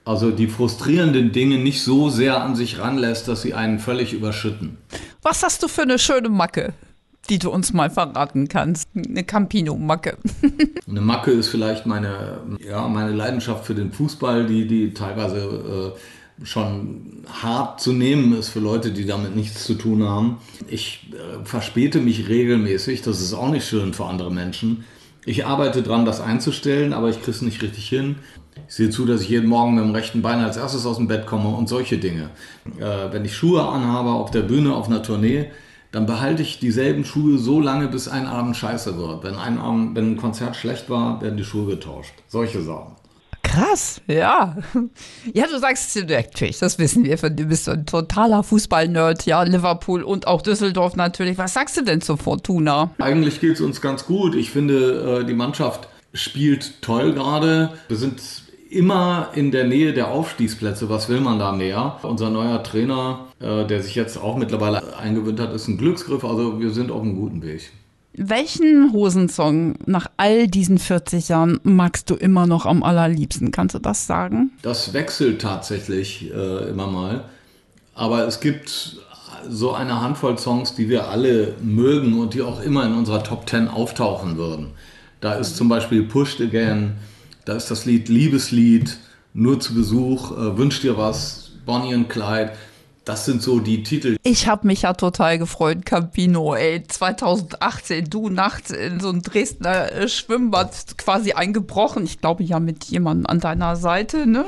also 0.09 0.31
die 0.31 0.47
frustrierenden 0.47 1.31
Dinge 1.31 1.59
nicht 1.59 1.83
so 1.83 2.09
sehr 2.09 2.41
an 2.41 2.55
sich 2.55 2.79
ranlässt, 2.79 3.27
dass 3.27 3.43
sie 3.43 3.53
einen 3.53 3.77
völlig 3.77 4.11
überschütten. 4.11 4.77
Was 5.21 5.43
hast 5.43 5.61
du 5.61 5.67
für 5.67 5.83
eine 5.83 5.99
schöne 5.99 6.29
Macke, 6.29 6.73
die 7.29 7.37
du 7.37 7.51
uns 7.51 7.73
mal 7.73 7.91
verraten 7.91 8.47
kannst? 8.47 8.89
Eine 8.95 9.23
Campino-Macke. 9.23 10.17
eine 10.87 11.01
Macke 11.01 11.29
ist 11.29 11.49
vielleicht 11.49 11.85
meine, 11.85 12.39
ja, 12.67 12.87
meine 12.87 13.11
Leidenschaft 13.11 13.65
für 13.65 13.75
den 13.75 13.91
Fußball, 13.91 14.47
die, 14.47 14.65
die 14.65 14.95
teilweise 14.95 15.93
äh, 16.41 16.43
schon 16.43 17.23
hart 17.43 17.79
zu 17.79 17.93
nehmen 17.93 18.35
ist 18.35 18.49
für 18.49 18.61
Leute, 18.61 18.91
die 18.91 19.05
damit 19.05 19.35
nichts 19.35 19.63
zu 19.63 19.75
tun 19.75 20.09
haben. 20.09 20.37
Ich 20.67 21.11
äh, 21.13 21.45
verspäte 21.45 21.99
mich 21.99 22.27
regelmäßig, 22.27 23.03
das 23.03 23.21
ist 23.21 23.35
auch 23.35 23.51
nicht 23.51 23.67
schön 23.67 23.93
für 23.93 24.05
andere 24.05 24.31
Menschen. 24.31 24.85
Ich 25.23 25.45
arbeite 25.45 25.83
dran, 25.83 26.05
das 26.05 26.19
einzustellen, 26.21 26.93
aber 26.93 27.09
ich 27.09 27.17
kriege 27.17 27.29
es 27.29 27.43
nicht 27.43 27.61
richtig 27.61 27.87
hin. 27.87 28.15
Ich 28.69 28.75
sehe 28.75 28.91
zu, 28.91 29.07
dass 29.07 29.21
ich 29.21 29.29
jeden 29.29 29.49
Morgen 29.49 29.73
mit 29.73 29.83
dem 29.83 29.95
rechten 29.95 30.21
Bein 30.21 30.41
als 30.41 30.55
erstes 30.55 30.85
aus 30.85 30.97
dem 30.97 31.07
Bett 31.07 31.25
komme 31.25 31.49
und 31.49 31.67
solche 31.67 31.97
Dinge. 31.97 32.29
Äh, 32.77 33.11
wenn 33.11 33.25
ich 33.25 33.35
Schuhe 33.35 33.67
anhabe 33.67 34.11
auf 34.11 34.29
der 34.29 34.43
Bühne, 34.43 34.75
auf 34.75 34.87
einer 34.87 35.01
Tournee, 35.01 35.47
dann 35.91 36.05
behalte 36.05 36.43
ich 36.43 36.59
dieselben 36.59 37.03
Schuhe 37.03 37.39
so 37.39 37.59
lange, 37.59 37.87
bis 37.87 38.07
ein 38.07 38.27
Abend 38.27 38.55
scheiße 38.55 38.95
wird. 38.95 39.23
Wenn 39.23 39.33
ein, 39.33 39.57
Abend, 39.57 39.95
wenn 39.95 40.11
ein 40.11 40.17
Konzert 40.17 40.55
schlecht 40.55 40.87
war, 40.87 41.19
werden 41.19 41.35
die 41.35 41.43
Schuhe 41.43 41.65
getauscht. 41.65 42.13
Solche 42.27 42.61
Sachen. 42.61 42.95
Krass, 43.41 44.01
ja. 44.05 44.55
Ja, 45.33 45.47
du 45.47 45.57
sagst 45.57 45.95
es 45.95 46.07
natürlich, 46.07 46.59
das 46.59 46.77
wissen 46.77 47.03
wir. 47.03 47.17
Du 47.17 47.45
bist 47.45 47.67
ein 47.67 47.87
totaler 47.87 48.43
Fußball-Nerd, 48.43 49.25
ja, 49.25 49.41
Liverpool 49.41 50.03
und 50.03 50.27
auch 50.27 50.43
Düsseldorf 50.43 50.95
natürlich. 50.95 51.39
Was 51.39 51.55
sagst 51.55 51.75
du 51.75 51.81
denn 51.81 52.01
zu 52.01 52.17
Fortuna? 52.17 52.91
Eigentlich 52.99 53.41
geht 53.41 53.53
es 53.53 53.61
uns 53.61 53.81
ganz 53.81 54.05
gut. 54.05 54.35
Ich 54.35 54.51
finde, 54.51 55.21
äh, 55.21 55.25
die 55.25 55.33
Mannschaft 55.33 55.87
spielt 56.13 56.83
toll 56.83 57.13
gerade. 57.13 57.71
Wir 57.87 57.97
sind 57.97 58.21
immer 58.69 59.29
in 59.33 59.51
der 59.51 59.65
Nähe 59.65 59.93
der 59.93 60.09
Aufstiegsplätze. 60.09 60.89
Was 60.89 61.09
will 61.09 61.21
man 61.21 61.39
da 61.39 61.51
mehr? 61.51 61.97
Unser 62.03 62.29
neuer 62.29 62.63
Trainer, 62.63 63.27
äh, 63.39 63.65
der 63.65 63.81
sich 63.81 63.95
jetzt 63.95 64.17
auch 64.17 64.37
mittlerweile 64.37 64.97
eingewöhnt 64.97 65.39
hat, 65.39 65.53
ist 65.53 65.67
ein 65.67 65.77
Glücksgriff. 65.77 66.23
Also 66.23 66.59
wir 66.59 66.69
sind 66.71 66.91
auf 66.91 67.01
einem 67.01 67.15
guten 67.15 67.41
Weg. 67.41 67.71
Welchen 68.13 68.91
Hosensong 68.91 69.75
nach 69.85 70.07
all 70.17 70.47
diesen 70.47 70.77
40 70.77 71.29
Jahren 71.29 71.59
magst 71.63 72.09
du 72.09 72.15
immer 72.15 72.47
noch 72.47 72.65
am 72.65 72.83
allerliebsten? 72.83 73.51
Kannst 73.51 73.75
du 73.75 73.79
das 73.79 74.07
sagen? 74.07 74.51
Das 74.61 74.93
wechselt 74.93 75.41
tatsächlich 75.41 76.31
äh, 76.31 76.69
immer 76.69 76.87
mal. 76.87 77.25
Aber 77.95 78.27
es 78.27 78.39
gibt 78.39 78.97
so 79.47 79.73
eine 79.73 80.01
Handvoll 80.01 80.37
Songs, 80.37 80.75
die 80.75 80.89
wir 80.89 81.07
alle 81.07 81.55
mögen 81.61 82.19
und 82.19 82.33
die 82.33 82.41
auch 82.41 82.61
immer 82.61 82.85
in 82.85 82.93
unserer 82.93 83.23
Top 83.23 83.49
10 83.49 83.67
auftauchen 83.67 84.37
würden. 84.37 84.71
Da 85.21 85.33
ist 85.33 85.57
zum 85.57 85.69
Beispiel 85.69 86.03
Pushed 86.03 86.41
Again, 86.41 86.95
da 87.49 87.55
ist 87.55 87.71
das 87.71 87.85
Lied 87.85 88.09
Liebeslied, 88.09 88.99
Nur 89.33 89.59
zu 89.59 89.73
Besuch, 89.73 90.31
äh, 90.31 90.55
Wünsch 90.57 90.81
dir 90.81 90.97
was, 90.97 91.49
Bonnie 91.65 91.95
und 91.95 92.07
Clyde. 92.07 92.51
Das 93.05 93.25
sind 93.25 93.41
so 93.41 93.59
die 93.59 93.81
Titel. 93.81 94.17
Ich 94.21 94.47
habe 94.47 94.67
mich 94.67 94.83
ja 94.83 94.93
total 94.93 95.39
gefreut, 95.39 95.83
Campino, 95.83 96.53
ey, 96.53 96.83
2018, 96.83 98.05
du 98.07 98.29
nachts 98.29 98.69
in 98.69 98.99
so 98.99 99.09
ein 99.09 99.23
Dresdner 99.23 99.91
äh, 99.91 100.07
Schwimmbad 100.07 100.95
quasi 100.99 101.31
eingebrochen. 101.31 102.03
Ich 102.03 102.21
glaube 102.21 102.43
ja 102.43 102.59
mit 102.59 102.83
jemandem 102.85 103.25
an 103.25 103.39
deiner 103.39 103.75
Seite, 103.77 104.27
ne? 104.27 104.45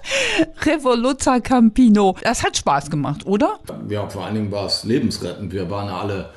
Revoluta 0.66 1.40
Campino. 1.40 2.14
Das 2.22 2.44
hat 2.44 2.58
Spaß 2.58 2.90
gemacht, 2.90 3.24
oder? 3.24 3.58
Ja, 3.88 4.06
vor 4.06 4.26
allen 4.26 4.34
Dingen 4.34 4.52
war 4.52 4.66
es 4.66 4.84
lebensrettend. 4.84 5.50
Wir 5.50 5.70
waren 5.70 5.88
alle, 5.88 6.28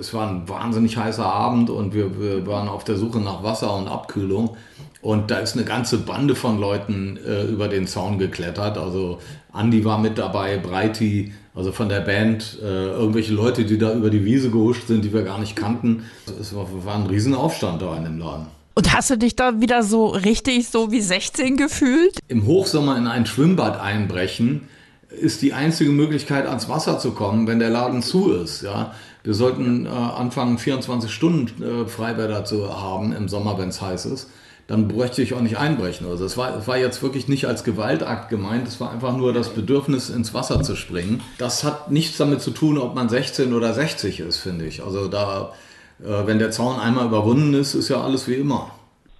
es 0.00 0.12
war 0.12 0.28
ein 0.28 0.48
wahnsinnig 0.48 0.96
heißer 0.96 1.24
Abend 1.24 1.70
und 1.70 1.94
wir, 1.94 2.20
wir 2.20 2.44
waren 2.48 2.66
auf 2.66 2.82
der 2.82 2.96
Suche 2.96 3.20
nach 3.20 3.44
Wasser 3.44 3.76
und 3.76 3.86
Abkühlung. 3.86 4.56
Und 5.02 5.30
da 5.30 5.38
ist 5.38 5.54
eine 5.54 5.64
ganze 5.64 5.98
Bande 5.98 6.34
von 6.34 6.58
Leuten 6.58 7.18
äh, 7.24 7.44
über 7.44 7.68
den 7.68 7.86
Zaun 7.86 8.18
geklettert. 8.18 8.78
Also 8.78 9.20
Andy 9.54 9.84
war 9.84 9.98
mit 9.98 10.18
dabei, 10.18 10.56
Breiti, 10.56 11.32
also 11.54 11.72
von 11.72 11.88
der 11.88 12.00
Band, 12.00 12.58
äh, 12.62 12.66
irgendwelche 12.66 13.32
Leute, 13.32 13.64
die 13.64 13.78
da 13.78 13.94
über 13.94 14.10
die 14.10 14.24
Wiese 14.24 14.50
gehuscht 14.50 14.88
sind, 14.88 15.04
die 15.04 15.12
wir 15.12 15.22
gar 15.22 15.38
nicht 15.38 15.56
kannten. 15.56 16.04
Es 16.40 16.54
war, 16.54 16.66
war 16.84 16.96
ein 16.96 17.06
Riesenaufstand 17.06 17.82
da 17.82 17.96
in 17.96 18.04
dem 18.04 18.18
Laden. 18.18 18.46
Und 18.74 18.92
hast 18.92 19.08
du 19.08 19.16
dich 19.16 19.36
da 19.36 19.60
wieder 19.60 19.82
so 19.82 20.08
richtig 20.08 20.68
so 20.68 20.90
wie 20.90 21.00
16 21.00 21.56
gefühlt? 21.56 22.18
Im 22.28 22.46
Hochsommer 22.46 22.98
in 22.98 23.06
ein 23.06 23.24
Schwimmbad 23.24 23.80
einbrechen 23.80 24.68
ist 25.08 25.40
die 25.40 25.54
einzige 25.54 25.90
Möglichkeit, 25.90 26.46
ans 26.46 26.68
Wasser 26.68 26.98
zu 26.98 27.12
kommen, 27.12 27.46
wenn 27.46 27.58
der 27.58 27.70
Laden 27.70 28.02
zu 28.02 28.32
ist. 28.32 28.62
Ja? 28.62 28.92
Wir 29.22 29.32
sollten 29.32 29.86
äh, 29.86 29.88
anfangen, 29.88 30.58
24 30.58 31.10
Stunden 31.10 31.62
äh, 31.62 31.86
Freibäder 31.86 32.44
zu 32.44 32.78
haben 32.78 33.14
im 33.14 33.28
Sommer, 33.28 33.56
wenn 33.56 33.70
es 33.70 33.80
heiß 33.80 34.06
ist 34.06 34.28
dann 34.66 34.88
bräuchte 34.88 35.22
ich 35.22 35.34
auch 35.34 35.40
nicht 35.40 35.58
einbrechen. 35.58 36.08
Also 36.08 36.24
es 36.24 36.36
war, 36.36 36.66
war 36.66 36.76
jetzt 36.76 37.02
wirklich 37.02 37.28
nicht 37.28 37.46
als 37.46 37.62
Gewaltakt 37.62 38.28
gemeint, 38.28 38.66
es 38.66 38.80
war 38.80 38.90
einfach 38.90 39.16
nur 39.16 39.32
das 39.32 39.50
Bedürfnis, 39.50 40.10
ins 40.10 40.34
Wasser 40.34 40.62
zu 40.62 40.74
springen. 40.74 41.22
Das 41.38 41.62
hat 41.62 41.90
nichts 41.90 42.16
damit 42.16 42.40
zu 42.40 42.50
tun, 42.50 42.78
ob 42.78 42.94
man 42.94 43.08
16 43.08 43.54
oder 43.54 43.72
60 43.72 44.20
ist, 44.20 44.38
finde 44.38 44.66
ich. 44.66 44.82
Also 44.82 45.06
da, 45.08 45.52
äh, 46.02 46.26
wenn 46.26 46.38
der 46.38 46.50
Zaun 46.50 46.80
einmal 46.80 47.06
überwunden 47.06 47.54
ist, 47.54 47.74
ist 47.74 47.88
ja 47.88 48.00
alles 48.00 48.26
wie 48.26 48.34
immer. 48.34 48.72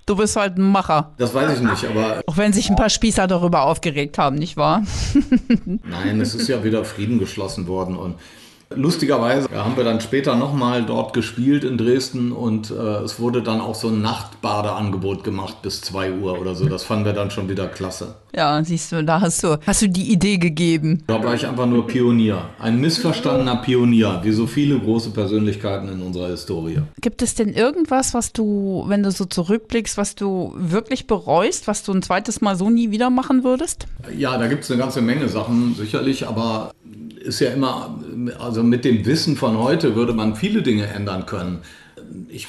Du 0.04 0.14
bist 0.14 0.36
halt 0.36 0.56
ein 0.56 0.62
Macher. 0.62 1.12
Das 1.18 1.34
weiß 1.34 1.58
ich 1.58 1.62
nicht, 1.68 1.84
aber. 1.84 2.22
Auch 2.26 2.36
wenn 2.36 2.52
sich 2.52 2.70
ein 2.70 2.76
paar 2.76 2.90
Spießer 2.90 3.26
darüber 3.26 3.62
aufgeregt 3.62 4.18
haben, 4.18 4.36
nicht 4.36 4.56
wahr? 4.56 4.84
Nein, 5.64 6.20
es 6.20 6.36
ist 6.36 6.46
ja 6.46 6.62
wieder 6.62 6.84
Frieden 6.84 7.18
geschlossen 7.18 7.66
worden 7.66 7.96
und 7.96 8.14
Lustigerweise 8.74 9.48
haben 9.54 9.76
wir 9.76 9.84
dann 9.84 10.00
später 10.00 10.34
nochmal 10.34 10.84
dort 10.84 11.12
gespielt 11.12 11.62
in 11.62 11.78
Dresden 11.78 12.32
und 12.32 12.70
äh, 12.70 12.74
es 12.74 13.20
wurde 13.20 13.40
dann 13.40 13.60
auch 13.60 13.76
so 13.76 13.88
ein 13.88 14.02
Nachtbadeangebot 14.02 15.22
gemacht 15.22 15.62
bis 15.62 15.82
2 15.82 16.12
Uhr 16.14 16.40
oder 16.40 16.56
so. 16.56 16.68
Das 16.68 16.82
fanden 16.82 17.04
wir 17.04 17.12
dann 17.12 17.30
schon 17.30 17.48
wieder 17.48 17.68
klasse. 17.68 18.16
Ja, 18.34 18.62
siehst 18.64 18.90
du, 18.90 19.04
da 19.04 19.20
hast 19.20 19.42
du, 19.44 19.58
hast 19.64 19.82
du 19.82 19.88
die 19.88 20.12
Idee 20.12 20.36
gegeben. 20.38 21.04
Da 21.06 21.22
war 21.22 21.34
ich 21.34 21.46
einfach 21.46 21.66
nur 21.66 21.86
Pionier. 21.86 22.50
Ein 22.58 22.80
missverstandener 22.80 23.56
Pionier, 23.56 24.20
wie 24.24 24.32
so 24.32 24.46
viele 24.46 24.78
große 24.78 25.10
Persönlichkeiten 25.10 25.88
in 25.88 26.02
unserer 26.02 26.28
Historie. 26.28 26.80
Gibt 27.00 27.22
es 27.22 27.34
denn 27.34 27.54
irgendwas, 27.54 28.14
was 28.14 28.32
du, 28.32 28.84
wenn 28.88 29.02
du 29.02 29.12
so 29.12 29.24
zurückblickst, 29.26 29.96
was 29.96 30.16
du 30.16 30.52
wirklich 30.56 31.06
bereust, 31.06 31.68
was 31.68 31.84
du 31.84 31.92
ein 31.92 32.02
zweites 32.02 32.40
Mal 32.40 32.56
so 32.56 32.68
nie 32.68 32.90
wieder 32.90 33.10
machen 33.10 33.44
würdest? 33.44 33.86
Ja, 34.14 34.36
da 34.36 34.48
gibt 34.48 34.64
es 34.64 34.70
eine 34.70 34.80
ganze 34.80 35.00
Menge 35.00 35.28
Sachen, 35.28 35.74
sicherlich, 35.74 36.26
aber 36.26 36.72
ist 37.26 37.40
ja 37.40 37.50
immer, 37.50 37.98
also 38.38 38.62
mit 38.62 38.84
dem 38.84 39.04
Wissen 39.04 39.36
von 39.36 39.58
heute 39.58 39.94
würde 39.96 40.12
man 40.12 40.36
viele 40.36 40.62
Dinge 40.62 40.86
ändern 40.86 41.26
können. 41.26 41.58
Ich 42.28 42.46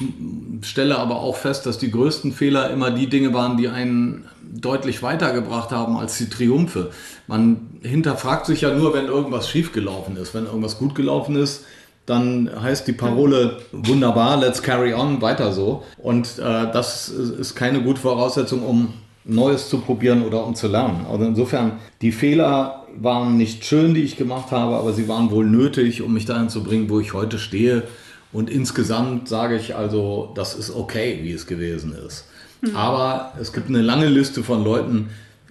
stelle 0.62 0.98
aber 0.98 1.20
auch 1.20 1.36
fest, 1.36 1.66
dass 1.66 1.78
die 1.78 1.90
größten 1.90 2.32
Fehler 2.32 2.70
immer 2.70 2.90
die 2.90 3.08
Dinge 3.08 3.34
waren, 3.34 3.56
die 3.56 3.68
einen 3.68 4.24
deutlich 4.42 5.02
weitergebracht 5.02 5.72
haben 5.72 5.96
als 5.96 6.16
die 6.18 6.28
Triumphe. 6.28 6.90
Man 7.26 7.80
hinterfragt 7.82 8.46
sich 8.46 8.60
ja 8.60 8.72
nur, 8.72 8.94
wenn 8.94 9.06
irgendwas 9.06 9.48
schiefgelaufen 9.48 10.16
ist. 10.16 10.34
Wenn 10.34 10.46
irgendwas 10.46 10.78
gut 10.78 10.94
gelaufen 10.94 11.36
ist, 11.36 11.64
dann 12.06 12.50
heißt 12.62 12.86
die 12.86 12.92
Parole 12.92 13.58
wunderbar, 13.72 14.38
let's 14.38 14.62
carry 14.62 14.94
on, 14.94 15.20
weiter 15.20 15.52
so. 15.52 15.82
Und 15.98 16.38
äh, 16.38 16.70
das 16.72 17.08
ist 17.08 17.54
keine 17.54 17.82
gute 17.82 18.00
Voraussetzung, 18.00 18.62
um 18.62 18.94
Neues 19.24 19.68
zu 19.68 19.80
probieren 19.80 20.24
oder 20.24 20.46
um 20.46 20.54
zu 20.54 20.68
lernen. 20.68 21.04
Also 21.10 21.24
insofern, 21.26 21.72
die 22.00 22.12
Fehler 22.12 22.77
waren 22.96 23.36
nicht 23.36 23.64
schön, 23.64 23.94
die 23.94 24.02
ich 24.02 24.16
gemacht 24.16 24.50
habe, 24.50 24.76
aber 24.76 24.92
sie 24.92 25.08
waren 25.08 25.30
wohl 25.30 25.46
nötig, 25.46 26.02
um 26.02 26.12
mich 26.12 26.26
dahin 26.26 26.48
zu 26.48 26.62
bringen, 26.62 26.88
wo 26.90 27.00
ich 27.00 27.12
heute 27.12 27.38
stehe. 27.38 27.84
Und 28.32 28.50
insgesamt 28.50 29.28
sage 29.28 29.56
ich 29.56 29.74
also, 29.74 30.32
das 30.34 30.54
ist 30.54 30.74
okay, 30.74 31.20
wie 31.22 31.32
es 31.32 31.46
gewesen 31.46 31.94
ist. 32.06 32.26
Mhm. 32.60 32.76
Aber 32.76 33.32
es 33.40 33.52
gibt 33.52 33.68
eine 33.68 33.82
lange 33.82 34.08
Liste 34.08 34.42
von 34.42 34.64
Leuten, 34.64 35.10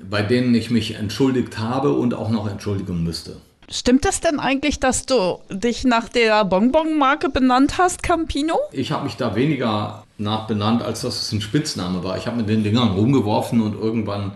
bei 0.10 0.22
denen 0.22 0.53
ich 0.53 0.70
mich 0.70 0.96
entschuldigt 0.96 1.58
habe 1.58 1.94
und 1.94 2.13
auch 2.13 2.29
noch 2.29 2.50
entschuldigen 2.50 3.03
müsste. 3.03 3.38
Stimmt 3.70 4.06
das 4.06 4.22
denn 4.22 4.39
eigentlich, 4.39 4.79
dass 4.79 5.06
du 5.06 5.39
dich 5.50 5.84
nach 5.84 6.08
der 6.08 6.46
Bonbon-Marke 6.46 7.29
benannt 7.29 7.77
hast, 7.77 8.01
Campino? 8.01 8.58
Ich 8.72 8.91
habe 8.91 9.03
mich 9.03 9.17
da 9.17 9.36
weniger 9.36 10.06
nach 10.17 10.48
benannt, 10.48 10.82
als 10.82 11.01
dass 11.01 11.22
es 11.22 11.32
ein 11.34 11.41
Spitzname 11.41 12.01
war. 12.03 12.17
Ich 12.17 12.27
habe 12.27 12.38
mit 12.38 12.48
den 12.48 12.63
Dingern 12.63 12.91
rumgeworfen 12.91 13.60
und 13.62 13.74
irgendwann 13.74 14.34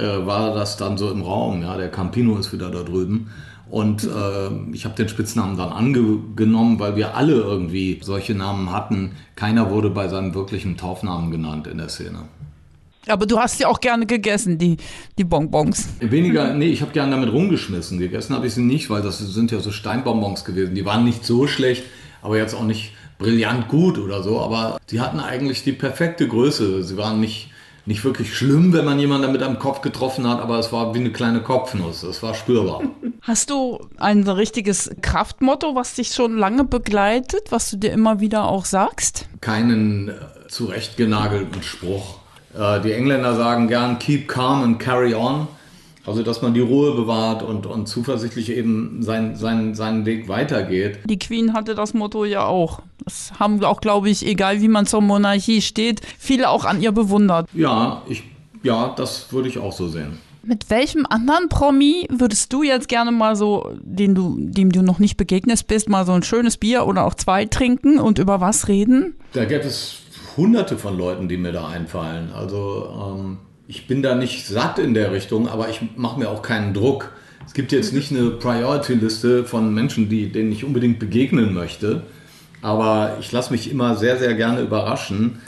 äh, 0.00 0.26
war 0.26 0.54
das 0.54 0.76
dann 0.76 0.96
so 0.98 1.10
im 1.10 1.22
Raum. 1.22 1.62
Ja, 1.62 1.76
der 1.76 1.90
Campino 1.90 2.36
ist 2.38 2.52
wieder 2.52 2.70
da 2.70 2.82
drüben. 2.82 3.30
Und 3.70 4.02
äh, 4.04 4.50
ich 4.72 4.84
habe 4.84 4.96
den 4.96 5.08
Spitznamen 5.08 5.56
dann 5.56 5.70
angenommen, 5.70 6.80
weil 6.80 6.96
wir 6.96 7.14
alle 7.14 7.34
irgendwie 7.34 8.00
solche 8.02 8.34
Namen 8.34 8.72
hatten. 8.72 9.12
Keiner 9.36 9.70
wurde 9.70 9.90
bei 9.90 10.08
seinem 10.08 10.34
wirklichen 10.34 10.76
Taufnamen 10.76 11.30
genannt 11.30 11.68
in 11.68 11.78
der 11.78 11.88
Szene. 11.88 12.24
Aber 13.06 13.26
du 13.26 13.38
hast 13.38 13.58
sie 13.58 13.66
auch 13.66 13.80
gerne 13.80 14.06
gegessen, 14.06 14.58
die, 14.58 14.76
die 15.18 15.24
Bonbons. 15.24 15.88
Weniger, 16.00 16.52
nee, 16.54 16.66
ich 16.66 16.82
habe 16.82 16.92
gerne 16.92 17.12
damit 17.12 17.32
rumgeschmissen. 17.32 17.98
Gegessen 17.98 18.34
habe 18.34 18.46
ich 18.46 18.54
sie 18.54 18.62
nicht, 18.62 18.90
weil 18.90 19.02
das 19.02 19.18
sind 19.18 19.50
ja 19.52 19.60
so 19.60 19.70
Steinbonbons 19.70 20.44
gewesen. 20.44 20.74
Die 20.74 20.84
waren 20.84 21.04
nicht 21.04 21.24
so 21.24 21.46
schlecht, 21.46 21.84
aber 22.22 22.36
jetzt 22.38 22.54
auch 22.54 22.64
nicht 22.64 22.92
brillant 23.18 23.68
gut 23.68 23.98
oder 23.98 24.22
so. 24.22 24.40
Aber 24.40 24.78
sie 24.86 25.00
hatten 25.00 25.20
eigentlich 25.20 25.62
die 25.62 25.72
perfekte 25.72 26.26
Größe. 26.26 26.82
Sie 26.82 26.96
waren 26.96 27.20
nicht, 27.20 27.49
nicht 27.86 28.04
wirklich 28.04 28.36
schlimm, 28.36 28.72
wenn 28.72 28.84
man 28.84 28.98
jemanden 28.98 29.26
damit 29.26 29.42
am 29.42 29.58
Kopf 29.58 29.80
getroffen 29.80 30.28
hat, 30.28 30.40
aber 30.40 30.58
es 30.58 30.72
war 30.72 30.94
wie 30.94 30.98
eine 30.98 31.10
kleine 31.10 31.40
Kopfnuss. 31.40 32.02
Es 32.02 32.22
war 32.22 32.34
spürbar. 32.34 32.82
Hast 33.22 33.50
du 33.50 33.78
ein 33.98 34.26
richtiges 34.26 34.90
Kraftmotto, 35.02 35.74
was 35.74 35.94
dich 35.94 36.14
schon 36.14 36.36
lange 36.36 36.64
begleitet, 36.64 37.50
was 37.50 37.70
du 37.70 37.76
dir 37.76 37.92
immer 37.92 38.20
wieder 38.20 38.48
auch 38.48 38.64
sagst? 38.64 39.28
Keinen 39.40 40.08
äh, 40.08 40.12
zurechtgenagelten 40.48 41.62
Spruch 41.62 42.20
äh, 42.54 42.80
die 42.80 42.92
Engländer 42.92 43.34
sagen 43.36 43.68
gern 43.68 43.98
keep 43.98 44.28
calm 44.28 44.62
and 44.62 44.78
carry 44.78 45.14
on. 45.14 45.48
Also, 46.06 46.22
dass 46.22 46.40
man 46.40 46.54
die 46.54 46.60
Ruhe 46.60 46.94
bewahrt 46.94 47.42
und, 47.42 47.66
und 47.66 47.86
zuversichtlich 47.86 48.50
eben 48.50 49.02
sein, 49.02 49.36
sein, 49.36 49.74
seinen 49.74 50.06
Weg 50.06 50.28
weitergeht. 50.28 50.98
Die 51.04 51.18
Queen 51.18 51.52
hatte 51.52 51.74
das 51.74 51.92
Motto 51.92 52.24
ja 52.24 52.46
auch. 52.46 52.80
Das 53.10 53.32
haben 53.40 53.62
auch, 53.64 53.80
glaube 53.80 54.08
ich, 54.08 54.24
egal 54.24 54.60
wie 54.60 54.68
man 54.68 54.86
zur 54.86 55.00
Monarchie 55.00 55.62
steht, 55.62 56.00
viele 56.18 56.48
auch 56.48 56.64
an 56.64 56.80
ihr 56.80 56.92
bewundert. 56.92 57.48
Ja, 57.52 58.02
ich, 58.08 58.22
ja, 58.62 58.94
das 58.96 59.32
würde 59.32 59.48
ich 59.48 59.58
auch 59.58 59.72
so 59.72 59.88
sehen. 59.88 60.18
Mit 60.44 60.70
welchem 60.70 61.06
anderen 61.06 61.48
Promi 61.48 62.06
würdest 62.08 62.52
du 62.52 62.62
jetzt 62.62 62.88
gerne 62.88 63.10
mal 63.10 63.34
so, 63.34 63.72
den 63.82 64.14
du, 64.14 64.36
dem 64.38 64.70
du 64.70 64.82
noch 64.82 65.00
nicht 65.00 65.16
begegnet 65.16 65.66
bist, 65.66 65.88
mal 65.88 66.06
so 66.06 66.12
ein 66.12 66.22
schönes 66.22 66.56
Bier 66.56 66.86
oder 66.86 67.04
auch 67.04 67.14
zwei 67.14 67.46
trinken 67.46 67.98
und 67.98 68.18
über 68.18 68.40
was 68.40 68.68
reden? 68.68 69.16
Da 69.32 69.44
gäbe 69.44 69.64
es 69.64 70.02
hunderte 70.36 70.78
von 70.78 70.96
Leuten, 70.96 71.28
die 71.28 71.36
mir 71.36 71.52
da 71.52 71.66
einfallen. 71.68 72.30
Also 72.32 73.18
ähm, 73.18 73.38
ich 73.66 73.88
bin 73.88 74.02
da 74.02 74.14
nicht 74.14 74.46
satt 74.46 74.78
in 74.78 74.94
der 74.94 75.12
Richtung, 75.12 75.48
aber 75.48 75.68
ich 75.68 75.80
mache 75.96 76.18
mir 76.18 76.30
auch 76.30 76.42
keinen 76.42 76.74
Druck. 76.74 77.12
Es 77.44 77.54
gibt 77.54 77.72
jetzt 77.72 77.92
nicht 77.92 78.12
eine 78.12 78.30
Priority-Liste 78.30 79.44
von 79.44 79.74
Menschen, 79.74 80.08
die, 80.08 80.30
denen 80.30 80.52
ich 80.52 80.64
unbedingt 80.64 81.00
begegnen 81.00 81.52
möchte. 81.52 82.04
Aber 82.62 83.16
ich 83.20 83.32
lasse 83.32 83.52
mich 83.52 83.70
immer 83.70 83.96
sehr, 83.96 84.18
sehr 84.18 84.34
gerne 84.34 84.60
überraschen, 84.60 85.40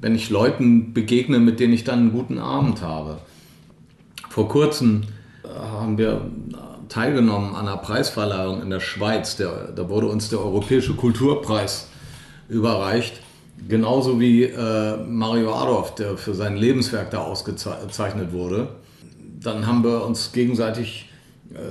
wenn 0.00 0.14
ich 0.14 0.30
Leuten 0.30 0.92
begegne, 0.92 1.38
mit 1.38 1.60
denen 1.60 1.72
ich 1.72 1.84
dann 1.84 1.98
einen 2.00 2.12
guten 2.12 2.38
Abend 2.38 2.82
habe. 2.82 3.18
Vor 4.28 4.48
kurzem 4.48 5.02
äh, 5.44 5.48
haben 5.48 5.98
wir 5.98 6.22
teilgenommen 6.88 7.54
an 7.54 7.68
einer 7.68 7.76
Preisverleihung 7.76 8.62
in 8.62 8.70
der 8.70 8.80
Schweiz. 8.80 9.36
Der, 9.36 9.72
da 9.72 9.88
wurde 9.88 10.06
uns 10.06 10.28
der 10.28 10.40
Europäische 10.40 10.94
Kulturpreis 10.94 11.88
überreicht. 12.48 13.20
Genauso 13.68 14.18
wie 14.18 14.44
äh, 14.44 14.96
Mario 15.06 15.54
Adolf, 15.54 15.94
der 15.94 16.16
für 16.16 16.34
sein 16.34 16.56
Lebenswerk 16.56 17.10
da 17.10 17.18
ausgezeichnet 17.18 18.32
wurde. 18.32 18.68
Dann 19.42 19.66
haben 19.66 19.84
wir 19.84 20.04
uns 20.04 20.32
gegenseitig 20.32 21.09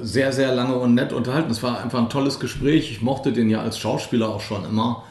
sehr, 0.02 0.34
sehr 0.34 0.54
lange 0.54 0.76
und 0.76 0.94
nett 0.94 1.14
unterhalten. 1.14 1.52
Es 1.52 1.64
war 1.64 1.82
einfach 1.82 2.00
ein 2.00 2.10
tolles 2.10 2.40
Gespräch. 2.40 2.92
Ich 2.92 3.02
mochte 3.02 3.32
den 3.32 3.50
ja 3.50 3.62
als 3.62 3.78
Schauspieler 3.78 4.30
auch 4.30 4.42
schon 4.42 4.66
immer. 4.66 5.04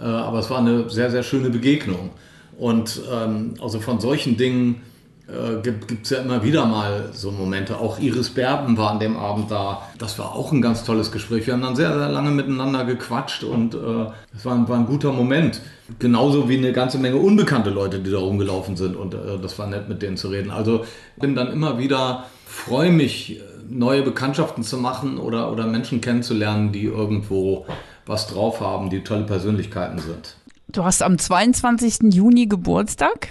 Äh, 0.00 0.04
aber 0.04 0.38
es 0.38 0.50
war 0.50 0.58
eine 0.58 0.88
sehr, 0.90 1.10
sehr 1.10 1.22
schöne 1.22 1.50
Begegnung. 1.50 2.10
Und 2.58 3.00
ähm, 3.12 3.54
also 3.60 3.80
von 3.80 4.00
solchen 4.00 4.36
Dingen 4.36 4.82
äh, 5.26 5.60
gibt 5.62 6.04
es 6.04 6.10
ja 6.10 6.18
immer 6.18 6.42
wieder 6.42 6.66
mal 6.66 7.10
so 7.12 7.30
Momente. 7.32 7.78
Auch 7.78 7.98
Iris 7.98 8.30
Berben 8.30 8.76
war 8.76 8.92
an 8.92 9.00
dem 9.00 9.16
Abend 9.16 9.50
da. 9.50 9.82
Das 9.98 10.18
war 10.18 10.34
auch 10.34 10.52
ein 10.52 10.62
ganz 10.62 10.84
tolles 10.84 11.10
Gespräch. 11.12 11.46
Wir 11.46 11.54
haben 11.54 11.62
dann 11.62 11.76
sehr, 11.76 11.96
sehr 11.96 12.08
lange 12.08 12.30
miteinander 12.30 12.84
gequatscht 12.84 13.42
und 13.44 13.74
äh, 13.74 13.78
das 14.32 14.44
war, 14.44 14.68
war, 14.68 14.78
ein 14.78 14.86
guter 14.86 15.12
Moment. 15.12 15.60
Genauso 15.98 16.48
wie 16.48 16.56
eine 16.56 16.72
ganze 16.72 16.98
Menge 16.98 17.16
unbekannte 17.16 17.70
Leute, 17.70 17.98
die 18.00 18.10
da 18.10 18.18
rumgelaufen 18.18 18.76
sind 18.76 18.96
und 18.96 19.14
äh, 19.14 19.38
das 19.40 19.58
war 19.58 19.66
nett 19.66 19.88
mit 19.88 20.02
denen 20.02 20.16
zu 20.16 20.28
reden. 20.28 20.50
Also 20.50 20.84
bin 21.16 21.34
dann 21.34 21.50
immer 21.50 21.78
wieder, 21.78 22.24
freue 22.46 22.90
mich, 22.90 23.40
neue 23.68 24.02
Bekanntschaften 24.02 24.62
zu 24.62 24.78
machen 24.78 25.18
oder, 25.18 25.50
oder 25.52 25.66
Menschen 25.66 26.00
kennenzulernen, 26.00 26.72
die 26.72 26.84
irgendwo 26.84 27.66
was 28.06 28.26
drauf 28.26 28.60
haben, 28.60 28.90
die 28.90 29.02
tolle 29.02 29.24
Persönlichkeiten 29.24 29.98
sind. 29.98 30.36
Du 30.68 30.84
hast 30.84 31.02
am 31.02 31.18
22. 31.18 32.12
Juni 32.14 32.46
Geburtstag 32.46 33.28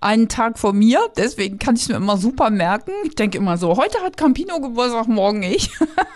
einen 0.00 0.28
Tag 0.28 0.58
vor 0.58 0.72
mir, 0.72 1.00
deswegen 1.16 1.58
kann 1.58 1.76
ich 1.76 1.82
es 1.82 1.88
mir 1.88 1.96
immer 1.96 2.16
super 2.16 2.50
merken. 2.50 2.90
Ich 3.04 3.14
denke 3.14 3.38
immer 3.38 3.56
so, 3.56 3.76
heute 3.76 3.98
hat 4.02 4.16
Campino 4.16 4.60
Geburtstag, 4.60 5.06
morgen 5.06 5.42
ich. 5.42 5.70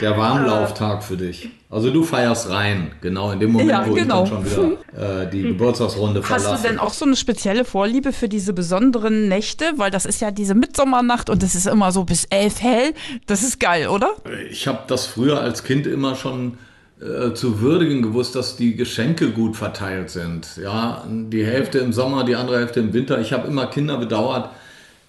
der 0.00 0.16
Warmlauftag 0.16 1.02
für 1.02 1.16
dich. 1.16 1.50
Also 1.68 1.90
du 1.90 2.02
feierst 2.02 2.48
rein, 2.50 2.92
genau 3.00 3.30
in 3.30 3.40
dem 3.40 3.52
Moment, 3.52 3.70
Ja, 3.70 3.86
wo 3.86 3.94
genau. 3.94 4.24
ich 4.24 4.30
dann 4.30 4.46
schon 4.46 4.76
wieder 4.96 5.22
äh, 5.22 5.30
die 5.30 5.42
Geburtstagsrunde 5.42 6.20
Hast 6.20 6.42
verlasse. 6.42 6.62
du 6.62 6.68
denn 6.68 6.78
auch 6.78 6.92
so 6.92 7.04
eine 7.04 7.16
spezielle 7.16 7.64
Vorliebe 7.64 8.12
für 8.12 8.28
diese 8.28 8.52
besonderen 8.52 9.28
Nächte? 9.28 9.64
Weil 9.76 9.90
das 9.90 10.04
ist 10.06 10.20
ja 10.20 10.30
diese 10.30 10.54
Mitsommernacht 10.54 11.30
und 11.30 11.42
es 11.42 11.54
ist 11.54 11.66
immer 11.66 11.92
so 11.92 12.04
bis 12.04 12.24
elf 12.24 12.60
hell. 12.60 12.92
Das 13.26 13.42
ist 13.42 13.60
geil, 13.60 13.88
oder? 13.88 14.14
Ich 14.50 14.66
habe 14.66 14.80
das 14.88 15.06
früher 15.06 15.40
als 15.40 15.62
Kind 15.62 15.86
immer 15.86 16.16
schon 16.16 16.58
äh, 17.00 17.32
zu 17.34 17.60
würdigen 17.60 18.02
gewusst, 18.02 18.34
dass 18.34 18.56
die 18.56 18.74
Geschenke 18.76 19.30
gut 19.30 19.56
verteilt 19.56 20.10
sind. 20.10 20.56
Ja, 20.62 21.04
die 21.08 21.44
Hälfte 21.46 21.78
im 21.78 21.92
Sommer, 21.92 22.24
die 22.24 22.34
andere 22.36 22.58
Hälfte 22.58 22.80
im 22.80 22.92
Winter. 22.92 23.20
Ich 23.20 23.32
habe 23.32 23.46
immer 23.46 23.66
Kinder 23.66 23.96
bedauert, 23.96 24.50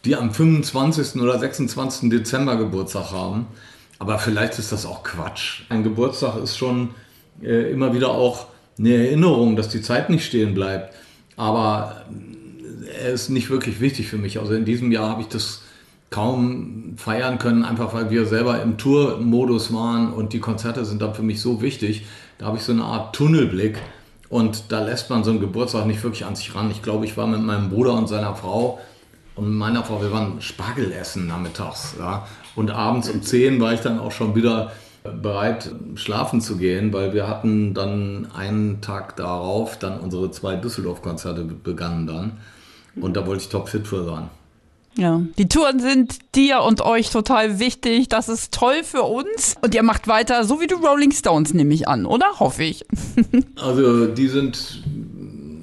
die 0.05 0.15
am 0.15 0.31
25. 0.33 1.21
oder 1.21 1.37
26. 1.39 2.09
Dezember 2.09 2.55
Geburtstag 2.55 3.11
haben. 3.11 3.47
Aber 4.01 4.17
vielleicht 4.17 4.57
ist 4.57 4.71
das 4.71 4.87
auch 4.87 5.03
Quatsch. 5.03 5.61
Ein 5.69 5.83
Geburtstag 5.83 6.41
ist 6.41 6.57
schon 6.57 6.89
äh, 7.43 7.71
immer 7.71 7.93
wieder 7.93 8.09
auch 8.09 8.47
eine 8.79 8.95
Erinnerung, 8.95 9.55
dass 9.55 9.69
die 9.69 9.83
Zeit 9.83 10.09
nicht 10.09 10.25
stehen 10.25 10.55
bleibt. 10.55 10.95
Aber 11.37 12.01
er 12.99 13.11
ist 13.11 13.29
nicht 13.29 13.51
wirklich 13.51 13.79
wichtig 13.79 14.07
für 14.07 14.17
mich. 14.17 14.39
Also 14.39 14.55
in 14.55 14.65
diesem 14.65 14.91
Jahr 14.91 15.07
habe 15.07 15.21
ich 15.21 15.27
das 15.27 15.61
kaum 16.09 16.95
feiern 16.97 17.37
können, 17.37 17.63
einfach 17.63 17.93
weil 17.93 18.09
wir 18.09 18.25
selber 18.25 18.63
im 18.63 18.79
Tourmodus 18.79 19.71
waren 19.71 20.11
und 20.11 20.33
die 20.33 20.39
Konzerte 20.39 20.83
sind 20.83 20.99
dann 21.03 21.13
für 21.13 21.21
mich 21.21 21.39
so 21.39 21.61
wichtig. 21.61 22.07
Da 22.39 22.47
habe 22.47 22.57
ich 22.57 22.63
so 22.63 22.71
eine 22.71 22.85
Art 22.85 23.15
Tunnelblick 23.15 23.77
und 24.29 24.63
da 24.69 24.83
lässt 24.83 25.11
man 25.11 25.23
so 25.23 25.29
einen 25.29 25.41
Geburtstag 25.41 25.85
nicht 25.85 26.03
wirklich 26.03 26.25
an 26.25 26.35
sich 26.35 26.55
ran. 26.55 26.71
Ich 26.71 26.81
glaube, 26.81 27.05
ich 27.05 27.17
war 27.17 27.27
mit 27.27 27.43
meinem 27.43 27.69
Bruder 27.69 27.93
und 27.93 28.07
seiner 28.07 28.33
Frau 28.33 28.79
und 29.35 29.55
meiner 29.55 29.83
Frau, 29.83 30.01
wir 30.01 30.11
waren 30.11 30.41
Spargel 30.41 30.91
essen 30.91 31.27
nachmittags. 31.27 31.95
Ja? 31.97 32.27
Und 32.55 32.71
abends 32.71 33.09
um 33.09 33.21
10 33.21 33.59
war 33.61 33.73
ich 33.73 33.79
dann 33.79 33.99
auch 33.99 34.11
schon 34.11 34.35
wieder 34.35 34.71
bereit, 35.03 35.71
schlafen 35.95 36.41
zu 36.41 36.57
gehen, 36.57 36.93
weil 36.93 37.13
wir 37.13 37.27
hatten 37.27 37.73
dann 37.73 38.27
einen 38.35 38.81
Tag 38.81 39.15
darauf, 39.15 39.79
dann 39.79 39.99
unsere 39.99 40.29
zwei 40.31 40.55
Düsseldorf-Konzerte 40.55 41.43
begannen 41.43 42.05
dann. 42.07 42.33
Und 42.95 43.15
da 43.15 43.25
wollte 43.25 43.43
ich 43.43 43.49
topfit 43.49 43.87
für 43.87 44.03
sein. 44.03 44.29
Ja. 44.97 45.21
Die 45.37 45.47
Touren 45.47 45.79
sind 45.79 46.35
dir 46.35 46.61
und 46.61 46.81
euch 46.81 47.09
total 47.09 47.59
wichtig. 47.59 48.09
Das 48.09 48.27
ist 48.27 48.53
toll 48.53 48.83
für 48.83 49.03
uns. 49.03 49.55
Und 49.61 49.73
ihr 49.73 49.83
macht 49.83 50.07
weiter, 50.07 50.43
so 50.43 50.59
wie 50.59 50.67
du 50.67 50.75
Rolling 50.75 51.11
Stones, 51.11 51.53
nehme 51.53 51.73
ich 51.73 51.87
an, 51.87 52.05
oder? 52.05 52.39
Hoffe 52.39 52.63
ich. 52.63 52.85
Also 53.55 54.07
die 54.07 54.27
sind, 54.27 54.83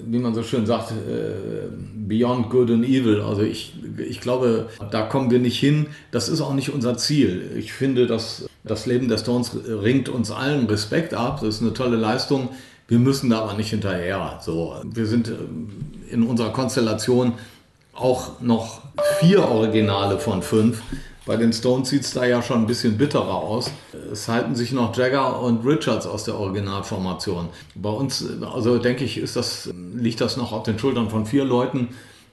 wie 0.07 0.19
man 0.19 0.35
so 0.35 0.43
schön 0.43 0.67
sagt, 0.67 0.93
äh, 0.93 1.69
beyond 2.09 2.51
good 2.51 2.71
and 2.71 2.85
evil. 2.85 3.21
Also 3.23 3.43
ich, 3.43 3.75
ich 3.99 4.21
glaube, 4.21 4.69
da 4.91 5.03
kommen 5.03 5.31
wir 5.31 5.39
nicht 5.39 5.59
hin. 5.59 5.87
Das 6.11 6.29
ist 6.29 6.41
auch 6.41 6.55
nicht 6.55 6.71
unser 6.71 6.97
Ziel. 6.97 7.53
Ich 7.57 7.73
finde, 7.73 8.07
dass 8.07 8.49
das 8.65 8.87
Leben 8.87 9.09
der 9.09 9.19
Stones 9.19 9.57
ringt 9.67 10.09
uns 10.09 10.31
allen 10.31 10.67
Respekt 10.67 11.15
ab. 11.15 11.41
Das 11.41 11.57
ist 11.57 11.63
eine 11.63 11.75
tolle 11.75 11.97
Leistung. 11.97 12.51
Wir 12.89 12.99
müssen 12.99 13.31
da 13.31 13.41
aber 13.41 13.55
nicht 13.55 13.71
hinterher. 13.71 14.41
So, 14.43 14.77
wir 14.85 15.07
sind 15.07 15.29
ähm, 15.29 15.69
in 16.11 16.23
unserer 16.23 16.51
Konstellation 16.53 17.35
auch 17.95 18.41
noch 18.41 18.81
vier 19.21 19.43
Originale 19.43 20.19
von 20.19 20.43
fünf. 20.43 20.83
Bei 21.29 21.37
den 21.37 21.53
Stones 21.53 21.91
sieht 21.91 22.05
es 22.05 22.15
da 22.15 22.25
ja 22.25 22.41
schon 22.41 22.63
ein 22.63 22.67
bisschen 22.67 22.97
bitterer 22.97 23.35
aus. 23.35 23.71
Es 24.11 24.29
halten 24.29 24.55
sich 24.55 24.73
noch 24.73 24.97
Jagger 24.97 25.43
und 25.43 25.63
Richards 25.63 26.07
aus 26.07 26.25
der 26.25 26.41
Originalformation. 26.41 27.51
Bei 27.75 27.91
uns, 27.91 28.25
also 28.41 28.79
denke 28.79 29.05
ich, 29.05 29.19
ist 29.19 29.37
das, 29.37 29.69
liegt 29.95 30.23
das 30.23 30.39
noch 30.39 30.53
auf 30.53 30.63
den 30.63 30.79
Schultern 30.79 31.11
von 31.11 31.27
vier 31.27 31.45
Leuten. 31.45 31.89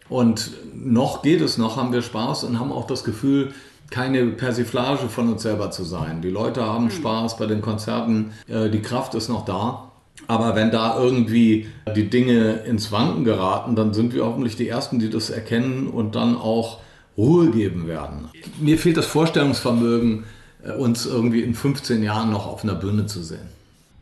Und 0.08 0.52
noch 0.74 1.24
geht 1.24 1.42
es 1.42 1.58
noch, 1.58 1.76
haben 1.76 1.92
wir 1.92 2.04
Spaß 2.04 2.46
und 2.46 2.58
haben 2.58 2.72
auch 2.72 2.88
das 2.88 3.04
Gefühl, 3.04 3.52
keine 3.90 4.28
Persiflage 4.28 5.10
von 5.10 5.30
uns 5.30 5.42
selber 5.42 5.72
zu 5.72 5.84
sein. 5.84 6.22
Die 6.22 6.30
Leute 6.30 6.64
haben 6.64 6.90
Spaß 6.90 7.36
bei 7.36 7.48
den 7.48 7.60
Konzerten, 7.60 8.32
äh, 8.48 8.70
die 8.70 8.82
Kraft 8.82 9.14
ist 9.14 9.28
noch 9.28 9.44
da. 9.44 9.92
Aber 10.28 10.56
wenn 10.56 10.72
da 10.72 10.98
irgendwie 10.98 11.68
die 11.98 12.10
Dinge 12.10 12.62
ins 12.66 12.94
Wanken 12.94 13.26
geraten, 13.26 13.76
dann 13.76 13.94
sind 13.94 14.14
wir 14.14 14.26
hoffentlich 14.26 14.56
die 14.56 14.70
Ersten, 14.70 15.00
die 15.00 15.10
das 15.10 15.30
erkennen 15.30 15.88
und 15.88 16.16
dann 16.16 16.38
auch 16.38 16.80
Ruhe 17.18 17.52
geben 17.52 17.88
werden. 17.88 18.30
Mir 18.60 18.78
fehlt 18.78 18.98
das 18.98 19.06
Vorstellungsvermögen, 19.06 20.26
äh, 20.64 20.72
uns 20.74 21.06
irgendwie 21.06 21.42
in 21.42 21.56
15 21.56 22.04
Jahren 22.04 22.32
noch 22.32 22.48
auf 22.48 22.64
einer 22.64 22.76
Bühne 22.76 23.06
zu 23.06 23.24
sehen. 23.24 23.56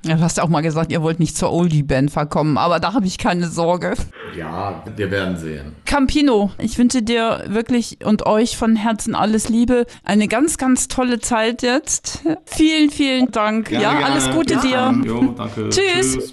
Ja, 0.06 0.16
du 0.16 0.22
hast 0.22 0.36
ja 0.36 0.44
auch 0.44 0.50
mal 0.50 0.60
gesagt, 0.62 0.92
ihr 0.92 1.02
wollt 1.02 1.22
nicht 1.22 1.38
zur 1.38 1.54
Oldie-Band 1.54 2.12
verkommen, 2.12 2.58
aber 2.58 2.82
da 2.82 2.94
habe 2.94 3.06
ich 3.06 3.18
keine 3.18 3.48
Sorge. 3.48 3.94
Ja, 4.38 4.84
wir 4.98 5.12
werden 5.12 5.38
sehen. 5.38 5.76
Campino, 5.86 6.52
ich 6.58 6.78
wünsche 6.78 7.04
dir 7.04 7.46
wirklich 7.48 8.00
und 8.04 8.26
euch 8.26 8.58
von 8.58 8.76
Herzen 8.76 9.16
alles 9.16 9.48
Liebe. 9.48 9.86
Eine 10.04 10.28
ganz, 10.28 10.58
ganz 10.58 10.90
tolle 10.90 11.20
Zeit 11.20 11.62
jetzt. 11.62 12.20
Vielen, 12.46 12.90
vielen 12.90 13.32
Dank. 13.32 13.72
ja, 13.72 13.92
alles 14.00 14.30
Gute 14.32 14.58
dir. 14.58 14.94
Jo, 15.06 15.34
danke. 15.38 15.70
Tschüss. 15.70 16.32